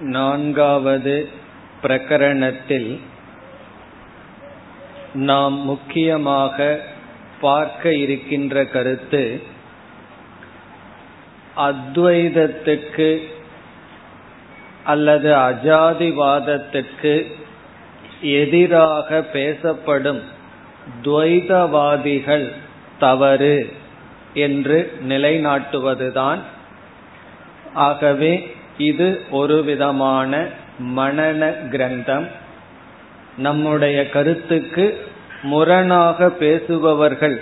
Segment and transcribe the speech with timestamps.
[0.00, 1.28] நான்காவது
[1.82, 3.00] பிரகரணத்தில்
[5.14, 6.80] நாம் முக்கியமாக
[7.40, 9.42] பார்க்க இருக்கின்ற கருத்து
[11.56, 13.28] அத்வைதத்துக்கு
[14.84, 17.32] அல்லது அஜாதிவாதத்துக்கு
[18.22, 20.22] எதிராக பேசப்படும்
[21.02, 22.52] துவைதவாதிகள்
[22.98, 23.72] தவறு
[24.34, 26.38] என்று நிலைநாட்டுவதுதான்.
[27.74, 30.46] ஆகவே இது ஒரு விதமான
[30.96, 32.26] மனன கிரந்தம்.
[33.36, 34.98] நம்முடைய கருத்துக்கு
[35.42, 37.40] முரணாக பேசுபவர்கள்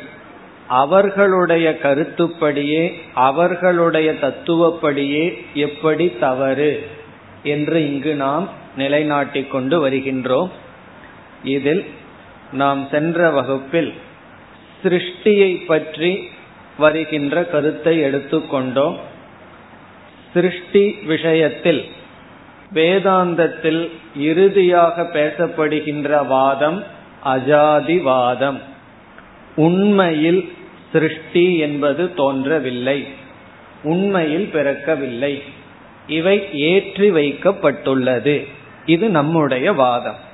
[0.69, 6.86] அவர்களுடைய கருத்துப்படியே அவர்களுடைய தத்துவப்படியே எப்படி தவறு
[7.42, 10.50] என்று இங்கு நாம் நிலைநாட்டிக் கொண்டு வருகின்றோம்.
[11.45, 11.84] இதில்
[12.52, 13.95] நாம் சென்ற வகுப்பில்
[14.84, 16.28] சிருஷ்டியை பற்றி
[16.78, 18.97] வருகின்ற கருத்தை எடுத்துக்கொண்டோம்
[20.32, 21.84] சிருஷ்டி விஷயத்தில்
[22.74, 26.84] வேதாந்தத்தில் இறுதியாக பேசப்படுகின்ற வாதம்
[27.25, 28.58] அஜாதிவாதம்.
[29.56, 30.52] உண்மையில்
[30.92, 33.06] சிருஷ்டி என்பது தோன்றவில்லை.
[33.83, 35.42] உண்மையில் பிறக்கவில்லை.
[36.06, 38.47] இவை ஏற்றி வைக்கப்பட்டுள்ளது.
[38.86, 40.27] இது நம்முடைய வாதம்.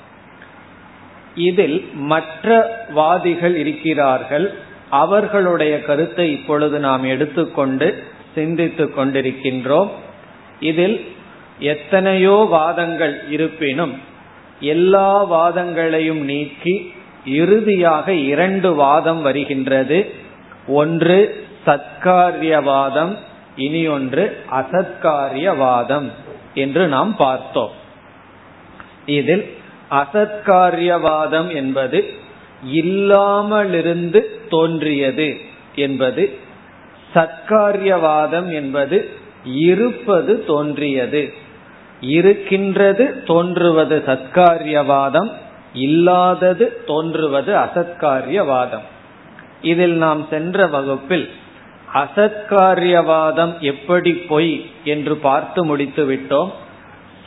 [1.35, 4.55] இதில் மற்ற வாதிகள் இருக்கிறார்கள்.
[4.91, 8.03] அவர்களுடைய கருத்தை இப்பொழுது நாம் எடுத்துக்கொண்டு
[8.35, 9.91] சிந்தித்துக் கொண்டிருக்கின்றோம்.
[10.61, 10.97] இதில்
[11.59, 13.95] எத்தனையோ வாதங்கள் இருப்பினும்
[14.61, 16.93] எல்லா வாதங்களையும் நீக்கி
[17.27, 19.99] இறுதியாக இரண்டு வாதம் வருகின்றது.
[20.67, 23.15] ஒன்று சத்காரியவாதம்
[23.57, 26.09] இனி ஒன்று அசத்காரியவாதம்
[26.55, 27.75] என்று நாம் பார்த்தோம்.
[29.07, 29.45] இதில்
[29.91, 31.99] அசத்காரியவாதம் என்பது
[32.75, 35.29] இல்லாமலிருந்து தோன்றியது
[35.75, 36.39] என்பது
[37.15, 39.11] சத்காரியவாதம் என்பது
[39.45, 41.33] இருப்பது தோன்றியது.
[42.01, 45.31] இருக்கின்றது தோன்றுவது சத்காரியவாதம்
[45.73, 48.87] இல்லாதது தோன்றுவது அசத்காரியவாதம்.
[49.63, 51.31] இதில் நாம் சென்ற வகுப்பில்
[51.95, 56.51] அசத்காரியவாதம் எப்படி பொய் என்று பார்த்து முடித்து விட்டோம்.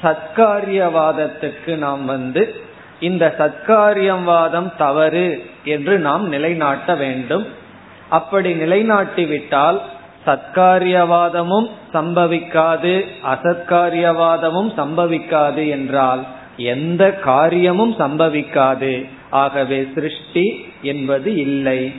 [0.03, 2.55] சத்காரியவாதத்துக்கு நாம் வந்து
[2.99, 7.47] இந்த சத்காரியவாதம் தவறு என்று நாம் நிலைநாட்ட வேண்டும்.
[8.09, 9.79] அப்படி நிலைநாட்டிவிட்டால்
[10.25, 16.23] சத்காரியவாதமும் சம்பவிக்காது அசத்காரியவாதமும் சம்பவிக்காது என்றால்
[16.57, 19.05] எந்த காரியமும் சம்பவிக்காது.
[19.29, 21.93] ஆகவே சிருஷ்டி என்பது இல்லை.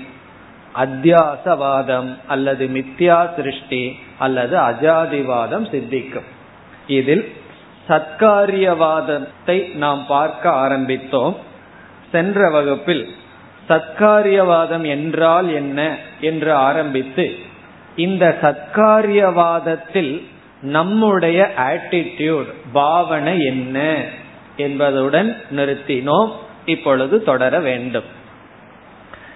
[0.74, 6.28] அத்தியாசவாதம் அல்லது மித்யா சிருஷ்டி அல்லது அஜாதிவாதம் சித்திக்கும்.
[6.86, 7.32] இதில்
[7.88, 11.36] சத்காரியவாதத்தை நாம் பார்க்க ஆரம்பித்தோம்.
[12.12, 13.14] சென்ற வகுப்பில்
[13.68, 17.34] சத்காரியவாதம் என்றால் என்ன என்று ஆரம்பித்து
[17.96, 20.22] இந்த சத்காரியவாதத்தில்
[20.60, 23.96] நம்முடைய ஆட்டிடியூட் பாவனை என்ன
[24.56, 26.30] என்பதுடன் நிறுத்தினோம்.
[26.64, 28.08] இப்பொழுது தொடர வேண்டும்.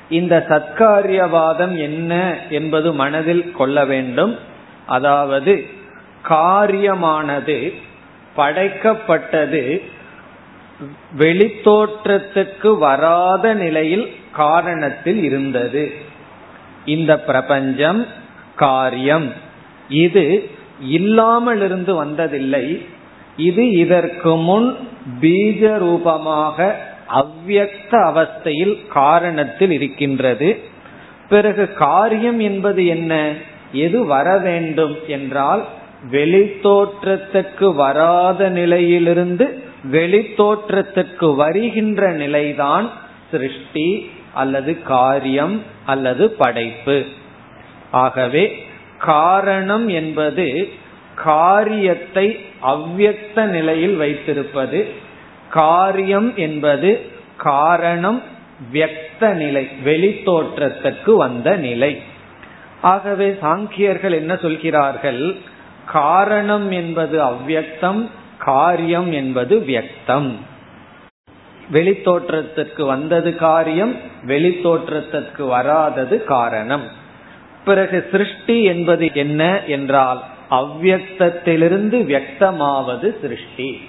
[0.09, 4.38] இந்த சத்காரியவாதம் என்ன என்பது மனதில் கொள்ள வேண்டும்.
[4.87, 5.66] அதாவது
[6.28, 7.72] காரியமானது
[8.37, 9.82] படைக்கப்பட்டது
[11.19, 15.93] வெளித்தோற்றத்துக்கு வராத நிலையில் காரணத்தில் இருந்தது.
[16.84, 18.06] இந்த பிரபஞ்சம்
[18.56, 19.32] காரியம்.
[19.88, 20.50] இது
[20.81, 22.87] இல்லாமல் இருந்து வந்ததில்லை.
[23.37, 24.76] இது இதற்கு முன்
[25.21, 30.59] பீஜ ரூபமாக அவ்வக்த அவஸ்தையில் காரணத்தில் இருக்கின்றது.
[31.28, 33.32] பிறகு காரியம் என்பது என்ன?
[33.72, 35.65] எது வர வேண்டும் என்றால்
[36.10, 42.91] வெளித்தோற்றத்துக்கு வராத நிலையிலிருந்து வெளித்தோற்றத்துக்கு வருகின்ற நிலைதான்
[43.31, 44.10] சிருஷ்டி.
[44.34, 47.04] அல்லது காரியம் அல்லது படைப்பு.
[47.91, 48.66] ஆகவே
[48.98, 50.72] காரணம் என்பது
[51.15, 54.92] காரியத்தை அவ்வக்த நிலையில் வைத்திருப்பது
[55.50, 58.22] காரியம் என்பது காரணம்
[58.72, 62.03] வியக்த நிலை வெளித்தோற்றத்துக்கு வந்த நிலை.
[62.81, 65.37] ஆகவே சாங்கியர்கள் என்ன சொல்கிறார்கள்?
[65.87, 68.09] காரணம் என்பது அவ்வக்தம்
[68.39, 70.33] காரியம் என்பது வியக்தம்.
[71.72, 73.97] வெளித்தோற்றத்திற்கு வந்தது காரியம்
[74.27, 76.89] வெளித்தோற்றத்திற்கு வராதது காரணம்.
[77.65, 83.89] பிறகு சிருஷ்டி என்பது என்ன என்றால் அவ்வக்தத்திலிருந்து வியக்தமாவது சிருஷ்டி.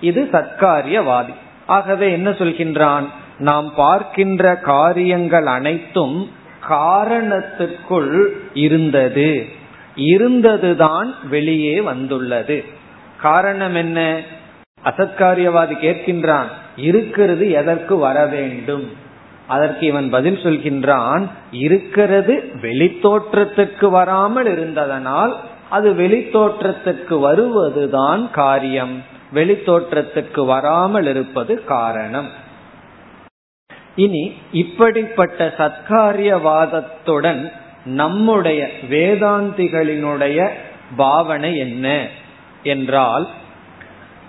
[0.00, 1.34] இது சத்காரியவாதி.
[1.66, 3.06] ஆகவே என்ன சொல்கின்றான்?
[3.38, 6.30] நாம் பார்க்கின்ற காரியங்கள் அனைத்தும்
[6.68, 9.46] காரணத்துக்குள் இருந்தது.
[9.94, 12.64] இருந்ததுதான் வெளியே வந்துள்ளது.
[13.20, 14.20] காரணம் என்ன?
[14.84, 16.46] அசத்காரியவாதி கேட்கின்றான்
[16.76, 18.90] இருக்கிறது எதற்கு வர வேண்டும்?
[19.46, 25.34] அதற்கு இவன் பதில் சொல்கின்றான் இருக்கிறது வெளித்தோற்றத்துக்கு வராமல் இருந்ததனால்
[25.70, 29.02] அது வெளித்தோற்றத்துக்கு வருவதுதான் காரியம்.
[29.34, 32.28] வெளித்தோற்றத்துக்கு வராமல் இருப்பது காரணம்.
[33.94, 37.52] இனி இப்படிப்பட்ட சத்காரியவாதத்துடன்
[37.84, 40.48] நம்முடைய வேதாந்திகளினுடைய
[40.96, 42.08] பாவனை என்ன?
[42.62, 43.28] என்றால்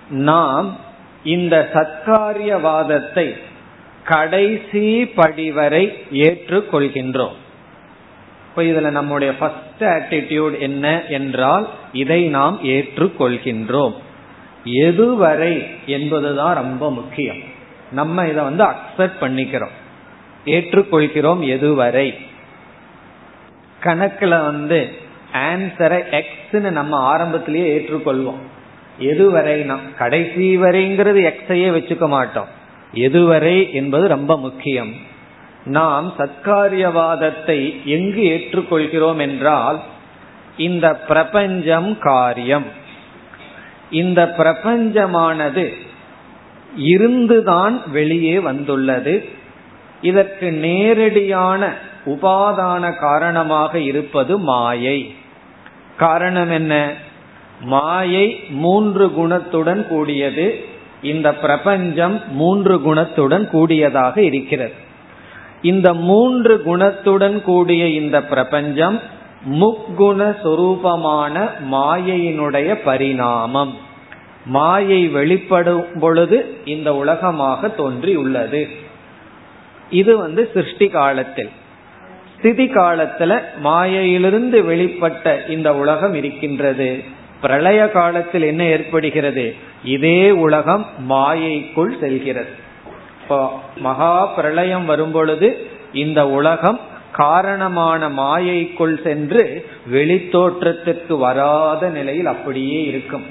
[0.08, 0.76] நாம்
[1.24, 3.38] இந்த சத்காரியவாதத்தை
[4.04, 7.32] கடைசி படிவரை ஏற்றுக்கொள்கின்றோம்.
[8.48, 13.94] இப்ப இதுல நம்முடைய ஃபர்ஸ்ட் ஆட்டிடியூட் என்ன என்றால் இதை நாம் ஏற்றுக்கொள்கின்றோம்.
[14.64, 17.36] எதுவரை என்பதுதான் ரொம்ப முக்கியம்.
[17.92, 19.74] நம்ம இதை வந்து அக்செப்ட் பண்ணிக்கிறோம்.
[20.46, 22.14] ஏற்றுக்கொள்கிறோம் எதுவரை.
[23.82, 24.92] கணக்குல வந்து
[25.32, 28.38] ஆன்சரை எக்ஸ்ன்னு நம்ம ஆரம்பத்திலேயே ஏற்றுக்கொள்வோம்.
[29.00, 32.48] எதுவரைனா கடைசி வரைங்கிறது எக்ஸையே வச்சுக்க மாட்டோம்.
[32.94, 34.92] எதுவரை என்பது ரொம்ப முக்கியம்.
[35.64, 39.80] நாம் சத்காரியவாதத்தை எங்கு ஏற்றுக்கொள்கிறோம் என்றால்
[40.56, 42.64] இந்த பிரபஞ்சம் காரியம்.
[43.90, 45.72] இந்த பிரபஞ்சமானது
[46.76, 49.28] இருந்துதான் வெளியே வந்துள்ளது.
[50.02, 51.74] இதற்கு நேரடியான
[52.06, 55.14] உபாதான காரணமாக இருப்பது மாயை.
[55.96, 56.92] காரணம் என்ன?
[57.60, 60.64] மாயை மூன்று குணத்துடன் கூடியது.
[61.02, 64.72] இந்த பிரபஞ்சம் மூன்று குணத்துடன் கூடியதாக இருக்கிறது.
[65.62, 69.00] இந்த மூன்று குணத்துடன் கூடிய இந்த பிரபஞ்சம்
[69.52, 73.74] முக்குண சொரூபமான மாயையினுடைய பரிணாமம்.
[74.46, 78.68] மாயை வெளிப்படும் பொழுது இந்த உலகமாக தோன்றியுள்ளது.
[79.90, 81.50] இது வந்து சிருஷ்டி காலத்தில்.
[82.38, 87.04] ஸ்திதி காலத்துல மாயையிலிருந்து வெளிப்பட்ட இந்த உலகம் இருக்கின்றது.
[87.44, 89.46] பிரளய காலத்தில் என்ன ஏற்படுகிறது?
[89.84, 92.52] இதே உலகம் மாயைக்குள் செல்கிறது.
[93.22, 93.38] இப்போ
[93.78, 95.48] மகா பிரளயம் வரும்பொழுது
[95.92, 96.80] இந்த உலகம்
[97.12, 99.42] காரணமான மாயைக்குள் சென்று
[99.92, 103.26] வெளித்தோற்றத்திற்கு வராத நிலையில் அப்படியே இருக்கும்.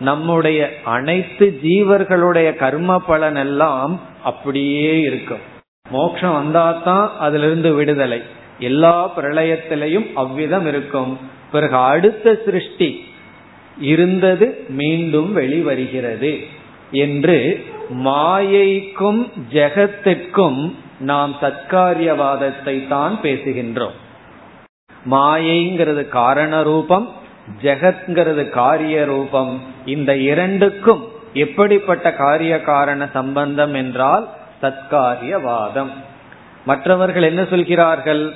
[0.00, 5.42] நம்முடைய அனைத்து ஜீவர்களுடைய கர்ம பலன் எல்லாம் அப்படியே இருக்கும்.
[5.90, 8.20] மோட்சம் வந்தாதான் அதுல இருந்து விடுதலை.
[8.58, 11.12] எல்லா பிரளயத்திலையும் அவ்விதம் இருக்கும்.
[11.52, 12.88] பிறகு அடுத்த சிருஷ்டி
[13.76, 16.32] இருந்தது மீண்டும் வெளிவருகிறது
[16.90, 17.66] என்று
[18.04, 23.96] மாயைக்கும் ஜெகத்திற்கும் நாம் சத்காரியவாதத்தை தான் பேசுகின்றோம்.
[25.10, 27.08] மாயைங்கிறது காரண ரூபம்
[27.62, 34.28] ஜெகத்ங்கிறது காரிய ரூபம் இந்த இரண்டுக்கும் எப்படிப்பட்ட காரிய காரண சம்பந்தம் என்றால்
[34.62, 35.92] சத்காரியவாதம்
[36.64, 38.34] மற்றவர்கள் என்ன சொல்கிறார்கள்?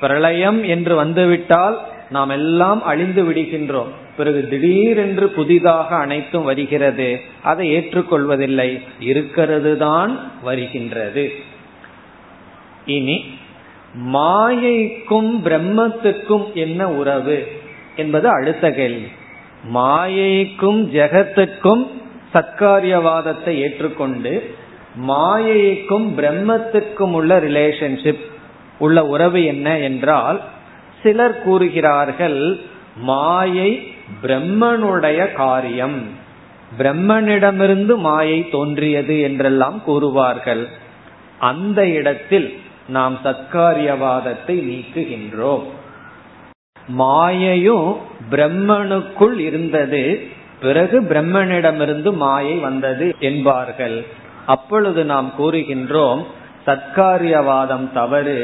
[0.00, 1.76] பிரளயம் என்று வந்துவிட்டால்
[2.10, 3.88] நாம் எல்லாம் அழிந்து விடுகின்றோம்.
[4.16, 7.20] பிறகு திடீரென்று புதிதாக அனைத்தும் வருகிறது.
[7.42, 8.82] அதை ஏற்றுக்கொள்வதில்லை.
[9.00, 11.32] இருக்கிறது தான் வருகின்றது.
[12.86, 13.24] இனி
[14.12, 17.46] மாயைக்கும் பிரம்மத்துக்கும் என்ன உறவு?
[17.96, 19.06] என்பது அடுத்த கேள்வி.
[19.74, 21.86] மாயைக்கும் ஜெகத்துக்கும்
[22.34, 24.54] சத்காரியவாதத்தை ஏற்றுக்கொண்டு
[25.08, 28.20] மாயைக்கும் பிரம்மத்துக்கும் உள்ள ரிலேஷன்ஷிப்
[28.78, 30.44] உள்ள உறவு என்ன என்றால்
[31.06, 32.40] சிலர் கூறுகிறார்கள்
[33.08, 33.70] மாயை
[34.22, 35.98] பிரம்மனுடைய காரியம்.
[36.78, 40.62] பிரம்மனிடமிருந்து மாயை தோன்றியது என்றெல்லாம் கூறுவார்கள்.
[41.50, 42.48] அந்த இடத்தில்
[42.88, 45.66] நாம் சத்காரியவாதத்தை நீக்குகின்றோம்.
[46.98, 47.88] மாயையும்
[48.30, 50.02] பிரம்மனுக்குள் இருந்தது
[50.60, 53.96] பிறகு பிரம்மனிடமிருந்து மாயை வந்தது என்பார்கள்.
[54.46, 56.22] அப்பொழுது நாம் கூறுகின்றோம்
[56.66, 58.38] சத்காரியவாதம் தவறு.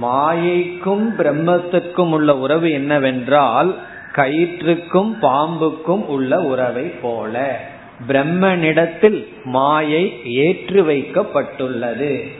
[0.00, 3.78] மாயைக்கும் பிரம்மத்துக்கும் உள்ள உறவு என்னவென்றால்
[4.12, 7.60] கயிற்றுக்கும் பாம்புக்கும் உள்ள உறவை போல
[8.08, 12.32] பிரம்மனிடத்தில் மாயை ஏற்று வைக்கப்பட்டுள்ளது.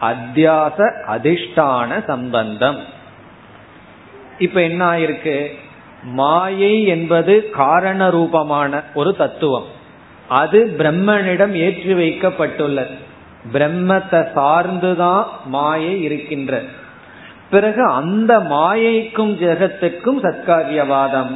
[0.00, 2.78] அத்தியாச அதிஷ்டான சம்பந்தம்.
[4.38, 5.46] இப்ப என்ன ஆயிருக்கு
[6.02, 9.64] மாயை என்பது காரண ரூபமான ஒரு தத்துவம்.
[10.28, 12.94] அது பிரம்மனிடம் ஏற்றி வைக்கப்பட்டுள்ளது.
[13.52, 16.62] பிரம்மத்தை சார்ந்துதான் மாயை இருக்கின்ற.
[17.52, 21.32] பிறகு அந்த மாயைக்கும் ஜெகத்துக்கும் சத்காரியவாதம்.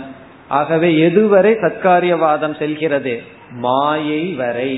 [0.49, 3.15] ஆகவே எதுவரை சத்காரியவாதம் செல்கிறது?
[3.51, 4.73] மாயை வரை.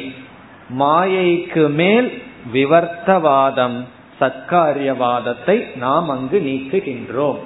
[0.79, 2.09] மாயைக்கு மேல்
[2.55, 3.79] விவர்த்தவாதம்
[4.21, 7.43] சத்காரியவாதத்தை நாம் அங்கு நீக்குகின்றோம்.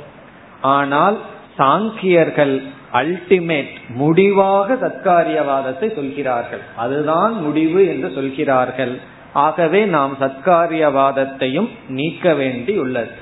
[0.61, 1.19] ஆனால்
[1.59, 2.55] சாங்கியர்கள்
[2.93, 6.63] அல்டிமேட் முடிவாக சத்காரியவாதத்தை சொல்கிறார்கள்.
[6.77, 8.95] அதுதான் முடிவு என்று சொல்கிறார்கள்.
[9.33, 13.13] ஆகவே நாம் சத்காரியவாதத்தையும் நீக்க வேண்டியுள்ளது.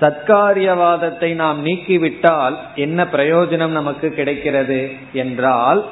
[0.00, 5.84] சத்காரியவாதத்தை நாம் நீக்கிவிட்டால் என்ன பிரயோஜனம் நமக்கு கிடைக்கிறது என்றால்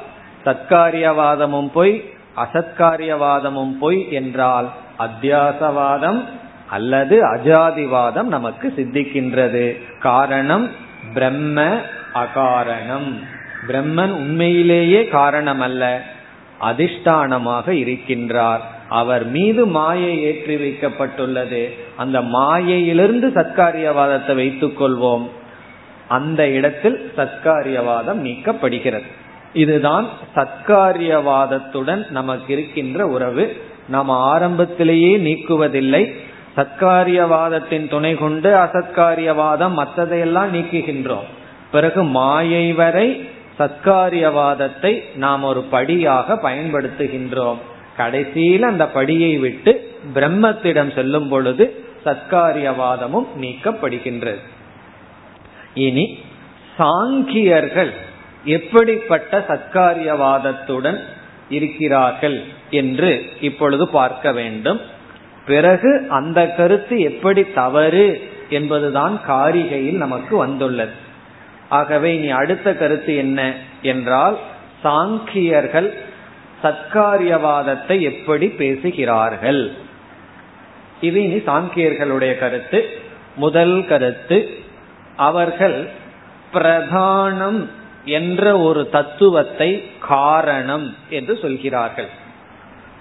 [0.45, 2.03] சத்காரியவாதமும் பொய்
[2.35, 6.23] அசத்காரியவாதமும் பொய் என்றால் அத்தியாசவாதம்
[6.69, 9.81] அல்லது அஜாதிவாதம் நமக்கு சித்திக்கின்றது.
[9.99, 10.71] காரணம்
[11.13, 11.77] பிரம்ம
[12.13, 13.19] அகாரணம்.
[13.67, 16.01] பிரம்மன் உண்மையிலேயே காரணம் அல்ல
[16.61, 18.59] அதிஷ்டானமாக இருக்கின்றார்.
[18.89, 21.69] அவர் மீது மாயை ஏற்றி வைக்கப்பட்டுள்ளது.
[21.95, 25.29] அந்த மாயையிலிருந்து சத்காரியவாதத்தை வைத்துக் கொள்வோம்
[26.07, 29.07] அந்த இடத்தில் சத்காரியவாதம் நீக்கப்படுகிறது.
[29.53, 33.61] இதுதான் சத்காரியவாதத்துடன் நமக்கு இருக்கின்ற உறவு.
[33.89, 36.13] நாம் ஆரம்பத்திலேயே நீக்குவதில்லை.
[36.57, 41.27] சத்காரியவாதத்தின் துணை கொண்டு அசத்காரியவாதம் மற்றதையெல்லாம் நீக்குகின்றோம்.
[41.71, 43.29] பிறகு மாயை வரை
[43.59, 47.57] சத்காரியவாதத்தை நாம் ஒரு படியாக பயன்படுத்துகின்றோம்.
[48.01, 49.71] கடைசியில் அந்த படியை விட்டு
[50.15, 51.65] பிரம்மத்திடம் செல்லும் பொழுது
[52.05, 54.43] சத்காரியவாதமும் நீக்கப்படுகின்றது.
[55.85, 56.05] இனி
[56.77, 57.91] சாங்கியர்கள்
[58.55, 60.99] எப்படிப்பட்ட சத்காரியவாதத்துடன்
[61.57, 62.37] இருக்கிறார்கள்
[62.79, 63.11] என்று
[63.47, 64.79] இப்பொழுது பார்க்க வேண்டும்.
[65.45, 68.07] பிறகு அந்த கருத்து எப்படி தவறு
[68.57, 70.95] என்பதுதான் காரிகையில் நமக்கு வந்துள்ளது.
[71.77, 73.39] ஆகவே இனி அடுத்த கருத்து என்ன
[73.91, 74.37] என்றால்
[74.83, 75.89] சாங்கியர்கள்
[76.63, 79.73] சத்காரியவாதத்தை எப்படி பேசுகிறார்கள்?
[81.01, 83.01] இது இனி சாங்கியர்களுடைய கருத்து.
[83.35, 84.57] முதல் கருத்து
[85.15, 85.89] அவர்கள்
[86.53, 87.69] பிரதானம்
[88.05, 92.09] என்ற ஒரு தத்துவத்தை காரணம் என்று சொல்கிறார்கள்.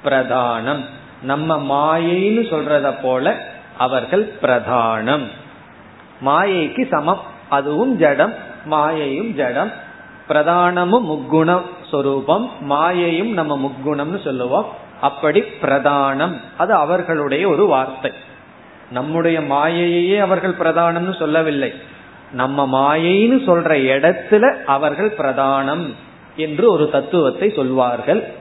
[0.04, 0.84] பிரதானம்.
[1.22, 3.48] நம்ம மாயைன்னு சொல்றத போல
[3.78, 5.26] அவர்கள் பிரதானம்.
[6.26, 7.20] மாயைக்கு சமம்.
[7.48, 8.34] அதுவும் ஜடம்
[8.70, 9.72] மாயையும் ஜடம்.
[10.28, 14.68] பிரதானமும் முக்குண சொரூபம் மாயையும் நம்ம முக்குணம்னு சொல்லுவோம்.
[15.00, 18.12] அப்படி பிரதானம் அது அவர்களுடைய ஒரு வார்த்தை.
[18.90, 21.72] நம்முடைய மாயையே அவர்கள் பிரதானம்னு சொல்லவில்லை.
[22.32, 25.94] நம்ம மாயைன்னு சொல்ற இடத்துல அவர்கள் பிரதானம்
[26.36, 28.32] என்று ஒரு தத்துவத்தை சொல்வார்கள்.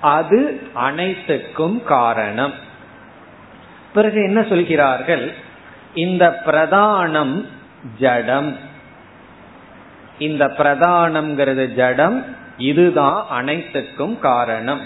[0.00, 2.52] அது அனைத்துக்கும் காரணம்.
[3.94, 5.34] பிறகு என்ன சொல்கிறார்கள்?
[5.94, 7.46] இந்த பிரதானம்
[7.98, 8.70] ஜடம்.
[10.18, 12.24] இந்த பிரதானம்ங்கிறது ஜடம்
[12.58, 14.80] இதுதான் அனைத்துக்கும் காரணம்.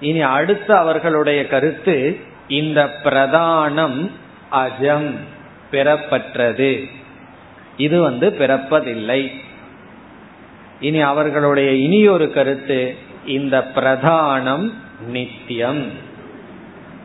[0.00, 4.10] இனி அடுத்த அவர்களுடைய கருத்து இந்த பிரதானம்
[4.50, 5.14] அஜம்
[5.70, 6.88] பெறப்பற்றது.
[7.76, 9.30] இது வந்து பிறப்பதில்லை.
[10.80, 12.96] இனி அவர்களுடைய இனியொரு கருத்து
[13.26, 14.72] இந்த பிரதானம்
[15.08, 15.90] நித்தியம்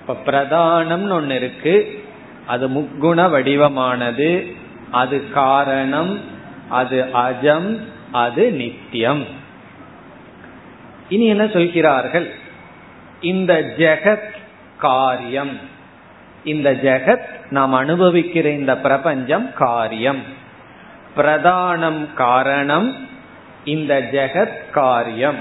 [0.07, 2.03] இப்ப பிரதானம்னு ஒன்னு இருக்கு
[2.47, 4.55] அது முக்குண வடிவமானது
[4.91, 6.37] அது காரணம்
[6.69, 7.79] அது அஜம்
[8.11, 9.37] அது நித்தியம்
[11.09, 12.31] இனி என்ன சொல்கிறார்கள்?
[13.21, 14.31] இந்த ஜெகத்
[14.77, 15.59] காரியம்.
[16.43, 20.23] இந்த ஜெகத் நாம் அனுபவிக்கிற இந்த பிரபஞ்சம் காரியம்.
[21.17, 23.07] பிரதானம் காரணம்
[23.63, 25.35] இந்த ஜெகத் காரியம்.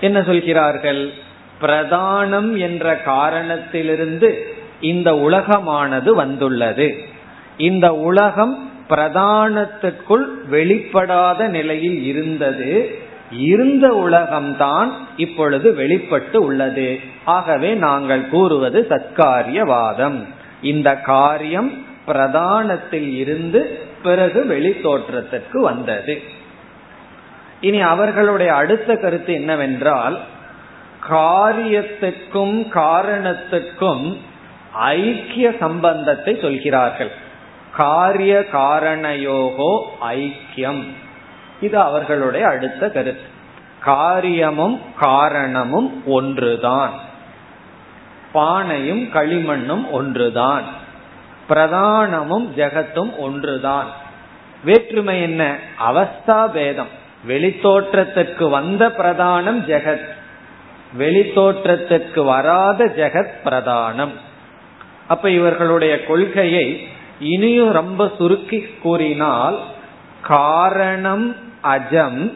[0.00, 1.12] என்ன சொல்கிறார்கள்?
[1.60, 7.04] பிரதானம் என்ற காரணத்திலிருந்து இந்த உலகமானது வந்துள்ளது.
[7.56, 12.98] இந்த உலகம் பிரதானத்துக்குள் வெளிப்படாத நிலையில் இருந்தது.
[13.30, 17.00] இருந்த உலகம்தான் இப்பொழுது வெளிப்பட்டு உள்ளது.
[17.24, 20.24] ஆகவே நாங்கள் கூறுவது சத்காரியவாதம்.
[20.62, 26.22] இந்த காரியம் பிரதானத்தில் இருந்து பிறகு வெளித்தோற்றத்திற்கு வந்தது.
[27.60, 30.18] இனி அவர்களுடைய அடுத்த கருத்து என்னவென்றால்
[31.10, 34.16] காரியத்துக்கும் காரணத்துக்கும்
[34.72, 37.10] ஐக்கிய சம்பந்தத்தை சொல்கிறார்கள்.
[37.76, 40.86] காரிய காரணயோகோ ஐக்கியம்.
[41.60, 43.32] இது அவர்களுடைய அடுத்த கருத்து.
[43.80, 46.92] காரியமும் காரணமும் ஒன்றுதான்.
[48.34, 50.64] பானையும் களிமண்ணும் ஒன்றுதான்.
[51.48, 53.86] பிரதானமும் ஜெகத்தும் ஒன்றுதான்.
[54.64, 55.56] வேற்றுமை என்ன?
[55.90, 56.88] அவஸ்தா பேதம்.
[57.28, 60.08] வெளித்தோற்றத்திற்கு வந்த பிரதானம் ஜெகத்.
[60.98, 64.12] வெளித்தோற்றத்திற்கு வராத ஜெகத் பிரதானம்.
[65.06, 66.88] அப்ப இவர்களுடைய கொள்கையை
[67.20, 69.58] இனியும் ரொம்ப சுருக்கி கூறினால்
[70.22, 72.32] காரணம் அஜம்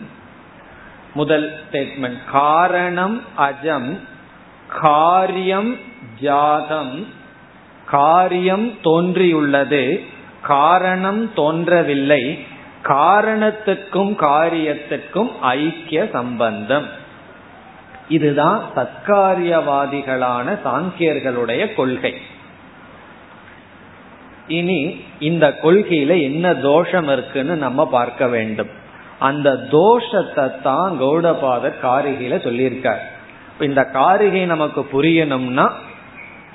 [1.14, 3.98] முதல் ஸ்டேட்மெண்ட் காரணம் அஜம்
[4.80, 5.76] காரியம்
[6.20, 7.06] ஜாதம்.
[7.86, 10.04] காரியம் தோன்றியுள்ளது
[10.42, 12.46] காரணம் தோன்றவில்லை
[12.82, 16.88] காரணத்துக்கும் காரியத்துக்கும் ஐக்கிய சம்பந்தம்.
[18.08, 22.20] இதுதான் சத்காரியவாதிகளான சாங்கியர்களுடைய கொள்கை.
[24.48, 28.68] இனி இந்த கொள்கையில என்ன தோஷம் இருக்குன்னு நம்ம பார்க்க வேண்டும்.
[29.18, 33.04] அந்த தோஷத்தை தான் கௌடபாதர் காரிகையில சொல்லியிருக்கார்.
[33.60, 35.70] இந்த காரிகை நமக்கு புரியணும்னா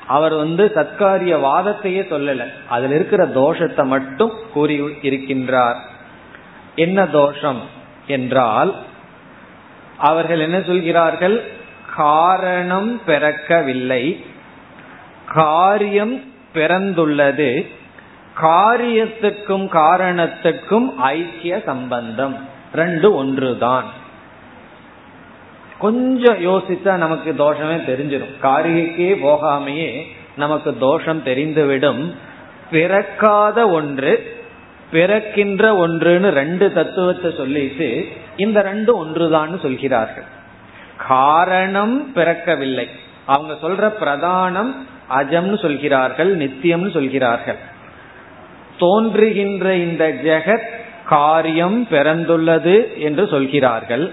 [0.08, 2.46] அவர் வந்து சத்காரிய வாதத்தையே சொல்லல.
[2.68, 5.76] அதுல இருக்கிற தோஷத்தை மட்டும் கூறி இருக்கின்றார்.
[6.76, 7.62] என்ன தோஷம்
[8.08, 8.76] என்றால்
[9.98, 11.44] அவர்கள் என்ன சொல்கிறார்கள்?
[11.96, 14.26] காரணம் பிறக்கவில்லை.
[15.26, 16.22] காரியம்
[16.54, 17.68] பிறந்துள்ளது.
[18.42, 22.48] காரியத்துக்கும் காரணத்துக்கும் ஐக்கிய சம்பந்தம்.
[22.74, 23.86] ரெண்டு ஒன்றுதான்.
[25.78, 30.02] கொஞ்சம் யோசிச்சா நமக்கு தோஷமே தெரிஞ்சிடும் காரியக்கே போகாமையே
[30.38, 32.14] நமக்கு தோஷம் தெரிந்துவிடும்.
[32.72, 34.42] பிறக்காத ஒன்று
[34.92, 40.24] பிறக்கின்ற ஒன்றுன்னு ரெண்டு தத்துவத்தை சொல்லிட்டு இந்த ரெண்டு ஒன்றுதான் சொல்கிறார்கள்.
[41.08, 42.88] காரணம் பிறக்கவில்லை.
[43.26, 44.76] அவங்க சொல்ற பிரதானம்
[45.10, 47.72] அஜம்னு சொல்கிறார்கள் நித்தியம்னு சொல்கிறார்கள்.
[48.80, 54.12] தோன்றுகின்ற இந்த ஜெகத் காரியம் பிறந்துள்ளது என்று சொல்கிறார்கள்.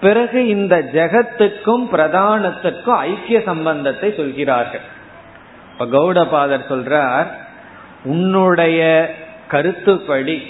[0.00, 4.80] பிறகு இந்த ஜெகத்துக்கும் பிரதானத்துக்கும் ஐக்கிய சம்பந்தத்தை சொல்கிறார்கள்.
[5.78, 7.26] இப்ப கௌடபாதர் சொல்றார்
[8.04, 9.10] உன்னுடைய
[9.48, 10.42] கருத்துப்படி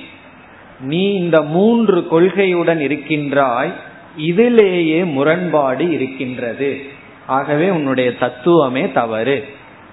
[0.80, 3.72] நீ இந்த மூன்று கொள்கையுடன் இருக்கின்றாய்
[4.18, 6.82] இதிலேயே முரண்பாடு இருக்கின்றது.
[7.26, 9.48] ஆகவே உன்னுடைய தத்துவமே தவறு.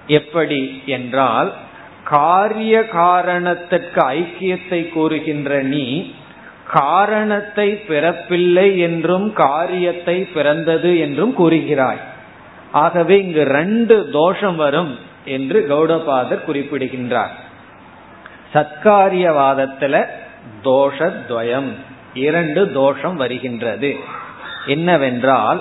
[0.06, 1.52] எப்படி என்றால்
[2.10, 6.14] காரிய காரணத்திற்கு ஐக்கியத்தை கூறுகின்ற நீ
[6.72, 12.02] காரணத்தை பிறப்பில்லை என்றும் காரியத்தை பிறந்தது என்றும் கூறுகிறாய்.
[12.72, 17.34] ஆகவே இங்கு ரெண்டு தோஷம் வரும் என்று கௌடபாதர் குறிப்பிடுகின்றார்.
[18.54, 20.04] சத்காரியவாதத்துல
[20.64, 21.70] தோஷத்வயம்
[22.14, 23.96] இரண்டு தோஷம் வருகின்றது.
[24.66, 25.60] என்னவென்றால்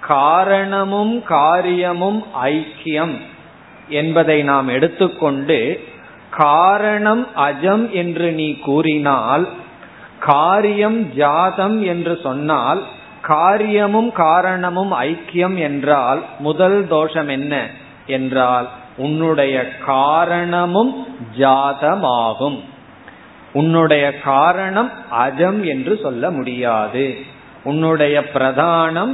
[0.00, 3.16] காரணமும் காரியமும் ஐக்கியம்.
[3.92, 5.58] என்பதை நாம் எடுத்துக்கொண்டு
[6.30, 9.44] காரணம் அஜம் என்று நீ கூறினால்
[10.18, 12.82] காரியம் ஜாதம் என்று சொன்னால்
[13.22, 17.54] காரியமும் காரணமும் ஐக்கியம் என்றால் முதல் தோஷம் என்ன
[18.06, 19.56] என்றால் உன்னுடைய
[19.86, 20.92] காரணமும்
[21.38, 22.58] ஜாதமாகும்.
[23.52, 27.04] உன்னுடைய காரணம் அஜம் என்று சொல்ல முடியாது.
[27.64, 29.12] உன்னுடைய பிரதானம்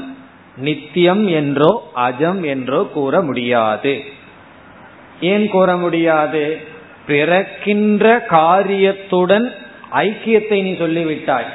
[0.57, 3.95] நித்தியம் என்றோ அஜம் என்றோ கூற முடியாது.
[5.21, 6.61] ஏன் கூற முடியாது?
[7.07, 9.53] பிறக்கின்ற காரியத்துடன்
[9.93, 11.47] ஐக்கியத்தை நீ சொல்லிவிட்டாய்.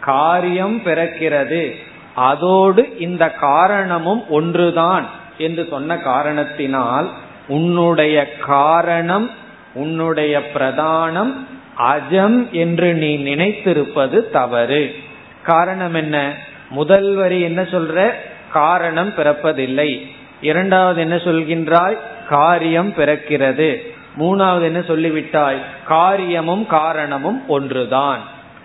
[0.00, 1.74] காரியம் பிறக்கிறது.
[2.14, 7.10] அதோடு இந்த காரணமும் ஒன்றுதான் என்று சொன்ன காரணத்தினால்
[7.48, 9.30] உன்னுடைய காரணம்
[9.74, 11.34] உன்னுடைய பிரதானம்
[11.78, 14.94] அஜம் என்று நீ நினைத்திருப்பது தவறு.
[15.42, 16.34] காரணம் என்ன?
[16.70, 18.10] முதல் வரி என்ன சொல்ற?
[18.52, 20.06] காரணம் பிறப்பதில்லை.
[20.40, 21.96] இரண்டாவது என்ன சொல்கின்றாய்?
[22.32, 23.70] காரியம் பிறக்கிறது.
[24.18, 25.60] மூணாவது என்ன சொல்லிவிட்டாய்?
[25.86, 28.20] காரியமும் காரணமும் ஒன்றுதான்.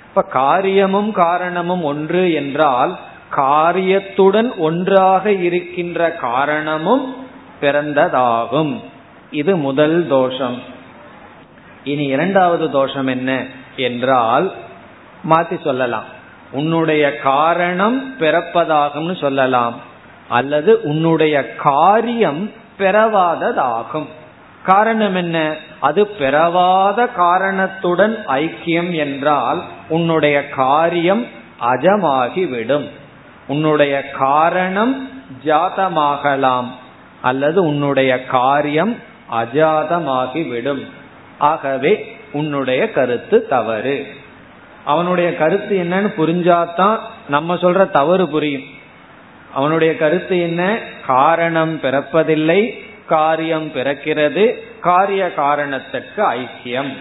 [0.08, 3.00] இப்ப காரியமும் காரணமும் ஒன்று என்றால்
[3.30, 7.28] காரியத்துடன் ஒன்றாக இருக்கின்ற காரணமும்
[7.62, 8.80] பிறந்ததாகும்.
[9.32, 10.62] இது முதல் தோஷம்.
[11.84, 14.54] இனி இரண்டாவது தோஷம் என்ன என்றால்
[15.30, 16.08] மாத்தி சொல்லலாம்.
[16.52, 19.76] உன்னுடைய காரணம் பிறப்பதாகும்னு சொல்லலாம்.
[20.30, 24.08] அல்லது உன்னுடைய காரியம் பிறவாததாகும்.
[24.64, 25.56] காரணம் என்ன?
[25.80, 31.26] அது பிறவாத காரணத்துடன் ஐக்கியம் என்றால் உன்னுடைய காரியம்
[31.62, 32.90] அஜமாகிவிடும்.
[33.48, 35.10] உன்னுடைய காரணம்
[35.46, 36.66] ஜாதமாகலாம்
[37.22, 38.96] அல்லது உன்னுடைய காரியம்
[39.32, 40.86] அஜாதமாகிவிடும்.
[41.38, 44.08] ஆகவே உன்னுடைய கருத்து தவறு.
[44.86, 46.98] அவனுடைய கருத்து என்னன்னு புரிஞ்சாதான்
[47.30, 48.64] நம்ம சொல்ற தவறு புரியும்.
[49.58, 50.62] அவனுடைய கருத்து என்ன?
[51.08, 52.60] காரணம் பிறப்பதில்லை
[53.08, 54.44] காரியம் பிறக்கிறது
[54.82, 56.94] காரிய காரணத்திற்கு ஐக்கியம்.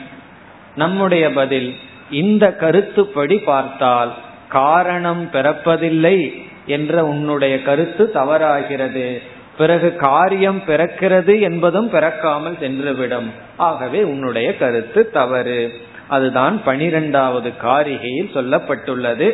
[0.77, 1.77] நம்முடைய பதில்
[2.11, 4.15] இந்த கருத்துப்படி பார்த்தால்
[4.49, 6.19] காரணம் பிறப்பதில்லை
[6.67, 9.23] என்ற உன்னுடைய கருத்து தவறாகிறது.
[9.59, 13.31] பிறகு காரியம் பிறக்கிறது என்பதும் பிறக்காமல் சென்றுவிடும்.
[13.57, 15.73] ஆகவே உன்னுடைய கருத்து தவறு.
[16.09, 19.31] அதுதான் பனிரெண்டாவது காரிகையில் சொல்லப்பட்டுள்ளது.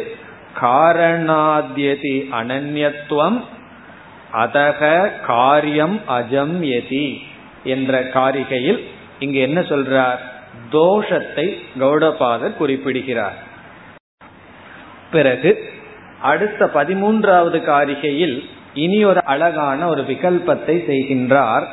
[0.61, 3.43] காரணாத்யதி அனன்யத்துவம்
[4.33, 7.19] அதக காரியம் அஜம் எதி
[7.65, 8.81] என்ற காரிகையில்
[9.19, 10.19] இங்கு என்ன சொல்றார்?
[10.73, 13.37] தோஷத்தை கௌடபாதர் குறிப்பிடுகிறார்.
[15.11, 15.73] பிறகு
[16.21, 21.65] அடுத்த பதிமூன்றாவது காரிகையில் இனி ஒரு அழகான ஒரு விகல்பத்தை செய்கின்றார்.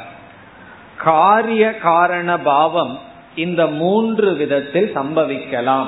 [0.97, 2.99] காரிய காரண பாவம்
[3.35, 5.87] இந்த மூன்று விதத்தில் சம்பவிக்கலாம்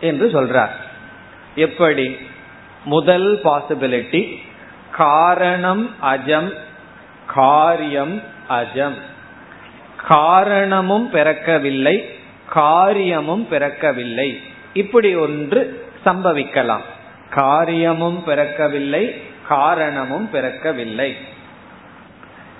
[0.00, 0.70] என்று சொல்றார்.
[1.54, 2.16] எப்படி?
[2.84, 4.36] முதல் பாசிபிலிட்டி
[4.90, 6.52] காரணம் அஜம்
[7.26, 8.94] காரியம் அஜம்.
[9.96, 14.42] காரணமும் பிறக்கவில்லை காரியமும் பிறக்கவில்லை.
[14.72, 16.80] இப்படி ஒன்று சம்பவிக்கலாம்.
[17.30, 21.16] காரியமும் பிறக்கவில்லை காரணமும் பிறக்கவில்லை.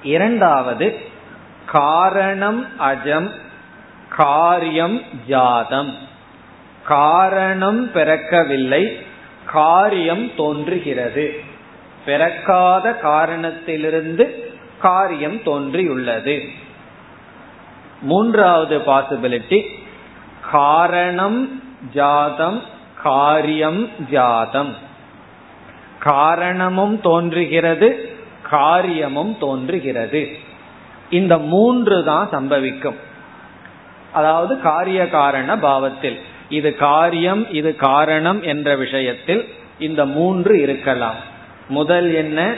[0.02, 0.98] இரண்டாவது
[1.66, 3.30] காரணம் அஜம்
[4.08, 6.10] காரியம் ஜாதம்.
[6.92, 9.02] காரணம் பிறக்கவில்லை
[9.46, 11.40] காரியம் தோன்றுகிறது.
[12.04, 16.48] பிறக்காத காரணத்திலிருந்து காரியம் தோன்றியுள்ளது.
[18.02, 19.60] மூன்றாவது பாசிபிலிட்டி
[20.50, 22.62] காரணம் ஜாதம்
[23.02, 24.74] காரியம் ஜாதம்.
[25.98, 28.16] காரணமும் தோன்றுகிறது
[28.50, 30.28] காரியமும் தோன்றுகிறது.
[31.10, 32.96] இந்த மூன்று தான் சம்பவிக்கும்.
[34.12, 36.18] அதாவது காரிய காரண பாவத்தில்.
[36.48, 41.14] இது காரியம் இது காரணம் என்ற விஷயத்தில் இந்த மூன்று இருக்கலாம்.
[41.68, 42.54] முதல் என்ன?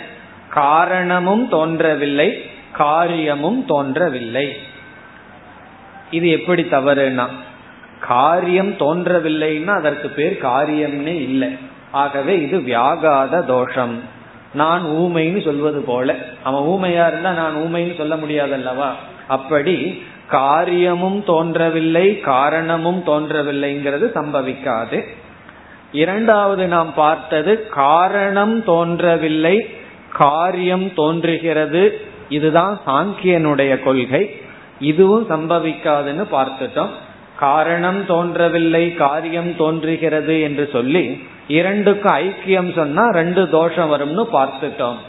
[0.51, 4.57] காரணமும் தோன்றவில்லை காரியமும் தோன்றவில்லை.
[6.11, 7.27] இது எப்படி தவறுனா
[8.01, 11.57] காரியம் தோன்றவில்லைன்னா அதற்கு பேர் காரியம்னே இல்லை.
[11.90, 14.01] ஆகவே இது வியாகாத தோஷம்.
[14.55, 16.14] நான் ஊமைன்னு சொல்வது போல.
[16.42, 18.90] அவன் ஊமையா இருந்தா நான் ஊமைன்னு சொல்ல முடியாதல்லவா?
[19.29, 20.03] அப்படி
[20.35, 24.99] காரியமும் தோன்றவில்லை காரணமும் தோன்றவில்லைங்கிறது சம்பவிக்காது.
[25.92, 29.57] இரண்டாவது நாம் பார்த்தது காரணம் தோன்றவில்லை
[30.12, 31.83] காரியம் தோன்றுகிறது.
[32.29, 34.40] இதுதான் சாங்கியனுடைய கொள்கை.
[34.81, 36.92] இதுவும் சம்பவிக்காதுன்னு பார்த்துட்டோம்.
[37.38, 41.05] காரணம் தோன்றவில்லை காரியம் தோன்றுகிறது என்று சொல்லி
[41.49, 45.01] இரண்டுக்கும் ஐக்கியம் சொன்னா ரெண்டு தோஷம் வரும்னு பார்த்துட்டோம்.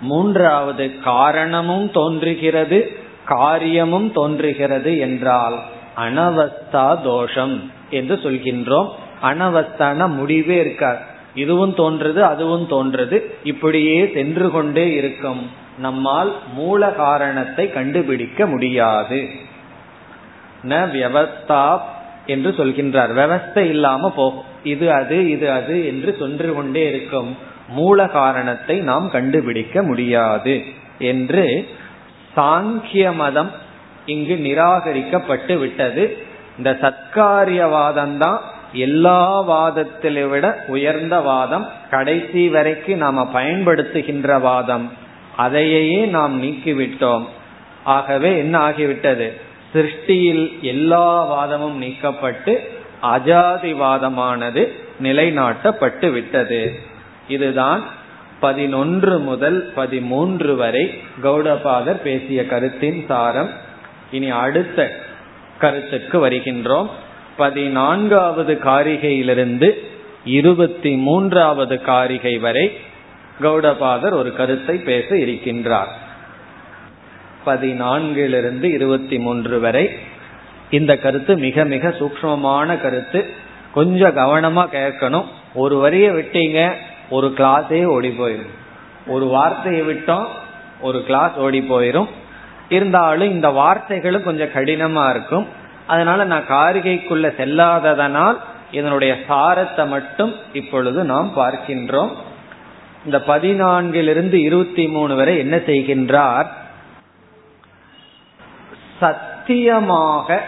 [0.00, 2.78] மூன்றாவது காரணமும் தோன்றுகிறது
[3.24, 5.56] காரியமும் தோன்றுகிறது என்றால்
[5.96, 7.56] அனவஸ்தா தோஷம்
[7.90, 8.88] என்று சொல்கின்றோம்.
[9.22, 11.00] அனவஸ்தான முடிவே இருக்கார்
[11.34, 13.16] இதுவும் தோன்றது அதுவும் தோன்றது.
[13.44, 15.42] இப்படியே சென்று கொண்டே இருக்கும்.
[15.78, 19.20] நம்மால் மூல காரணத்தை கண்டுபிடிக்க முடியாது.
[20.62, 21.64] ந வியவஸ்தா
[22.26, 23.12] என்று சொல்கின்றார்.
[23.20, 27.36] விவஸ்தை இல்லாம போகும் இது அது இது அது என்று சென்று கொண்டே இருக்கும்.
[27.68, 30.54] மூல காரணத்தை நாம் கண்டுபிடிக்க முடியாது
[30.98, 31.44] என்று
[32.36, 33.50] சாங்கிய மதம்
[34.06, 36.18] இங்கு நிராகரிக்கப்பட்டு விட்டது.
[36.56, 38.40] இந்த சத்காரியவாதம் தான்
[38.72, 41.68] எல்லா வாதத்திலை விட உயர்ந்த வாதம்.
[41.90, 44.92] கடைசி வரைக்கும் நாம பயன்படுத்துகின்ற வாதம்.
[45.36, 47.26] அதையே நாம் நீக்கிவிட்டோம்.
[47.84, 49.32] ஆகவே என்ன ஆகிவிட்டது?
[49.74, 52.58] சிருஷ்டியில் எல்லா வாதமும் நீக்கப்பட்டு
[53.02, 54.68] அஜாதிவாதமானது
[55.02, 56.78] நிலைநாட்டப்பட்டு விட்டது.
[57.28, 57.82] இதுதான்
[58.40, 63.50] பதினொன்று முதல் பதிமூன்று வரை கௌடபாதர் பேசிய கருத்தின் சாரம்.
[64.12, 65.00] இனி அடுத்த
[65.58, 66.88] கருத்துக்கு வருகின்றோம்.
[67.36, 69.70] பதினான்காவது காரிகையிலிருந்து
[70.24, 72.72] இருபத்தி மூன்றாவது காரிகை வரை
[73.40, 75.90] கௌடபாதர் ஒரு கருத்தை பேச இருக்கின்றார்.
[77.46, 79.90] பதினான்கிலிருந்து இருபத்தி மூன்று வரை
[80.70, 83.26] இந்த கருத்து மிக மிக சூக்மமான கருத்து.
[83.74, 85.24] கொஞ்சம் கவனமா கேட்கணும்.
[85.54, 86.72] ஒரு வரியை விட்டீங்க
[87.10, 88.52] ஒரு கிளாஸே ஓடி போயிடும்
[89.06, 90.26] ஒரு வார்த்தையை விட்டோம்
[90.80, 92.08] ஒரு கிளாஸ் ஓடி போயிடும்
[92.68, 95.46] இருந்தாலும் இந்த வார்த்தைகளும் கொஞ்சம் கடினமா இருக்கும்.
[95.86, 98.36] அதனால நான் காரிகைக்குள்ள செல்லாததனால்
[98.70, 102.12] இதனுடைய சாரத்தை மட்டும் இப்பொழுது நாம் பார்க்கின்றோம்.
[103.04, 106.46] இந்த பதினான்கிலிருந்து இருபத்தி மூணு வரை என்ன செய்கின்றார்?
[109.00, 110.42] சத்தியமாக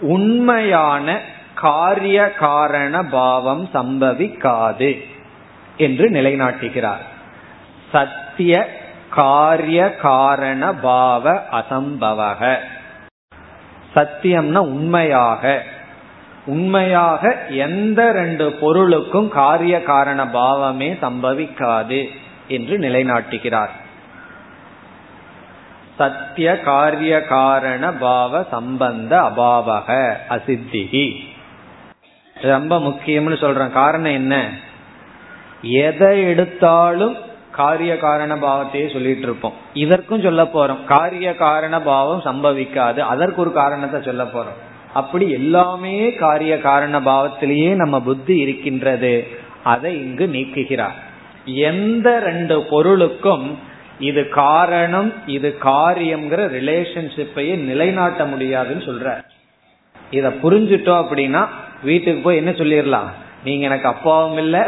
[0.00, 1.20] உண்மையான
[1.54, 5.04] காரிய காரண பாவம் சம்பவிக்காது.
[5.76, 7.04] என்று நிலைநாட்டுகிறார்.
[7.92, 12.56] சத்திய காரிய காரண பாவ அசம்பவக.
[13.94, 15.62] சத்தியம்னா உண்மையாக.
[16.46, 22.08] உண்மையாக எந்த ரெண்டு பொருளுக்கும் காரிய காரண பாவமே சம்பவிக்காது
[22.48, 23.70] என்று நிலைநாட்டுகிறார்.
[25.98, 31.24] சத்திய காரிய காரண பாவ சம்பந்த அபாவக அசித்திகி.
[32.34, 33.72] ரொம்ப முக்கியம்னு சொல்றேன்.
[33.72, 34.48] காரணம் என்ன?
[35.64, 37.16] எதை எடுத்தாலும்
[37.50, 40.84] காரிய காரண பாவத்தையே சொல்லிட்டு இருப்போம் இதற்கும் சொல்ல போறோம்.
[40.84, 42.98] காரிய காரண பாவம் சம்பவிக்காது.
[42.98, 44.58] அதற்கு ஒரு காரணத்தை சொல்ல போறோம்.
[44.92, 49.26] அப்படி எல்லாமே காரிய காரண பாவத்திலேயே நம்ம புத்தி இருக்கின்றது.
[49.62, 50.98] அதை இங்கு நீக்குகிறார்.
[51.44, 53.58] எந்த ரெண்டு பொருளுக்கும்
[53.98, 59.24] இது காரணம் இது காரியம்ங்கிற ரிலேஷன்ஷிப்பையே நிலைநாட்ட முடியாதுன்னு சொல்ற
[60.10, 61.46] இத புரிஞ்சுட்டோம் அப்படின்னா
[61.82, 63.08] வீட்டுக்கு போய் என்ன சொல்லிடலாம்?
[63.44, 64.60] நீங்க எனக்கு அப்பாவும் இல்லை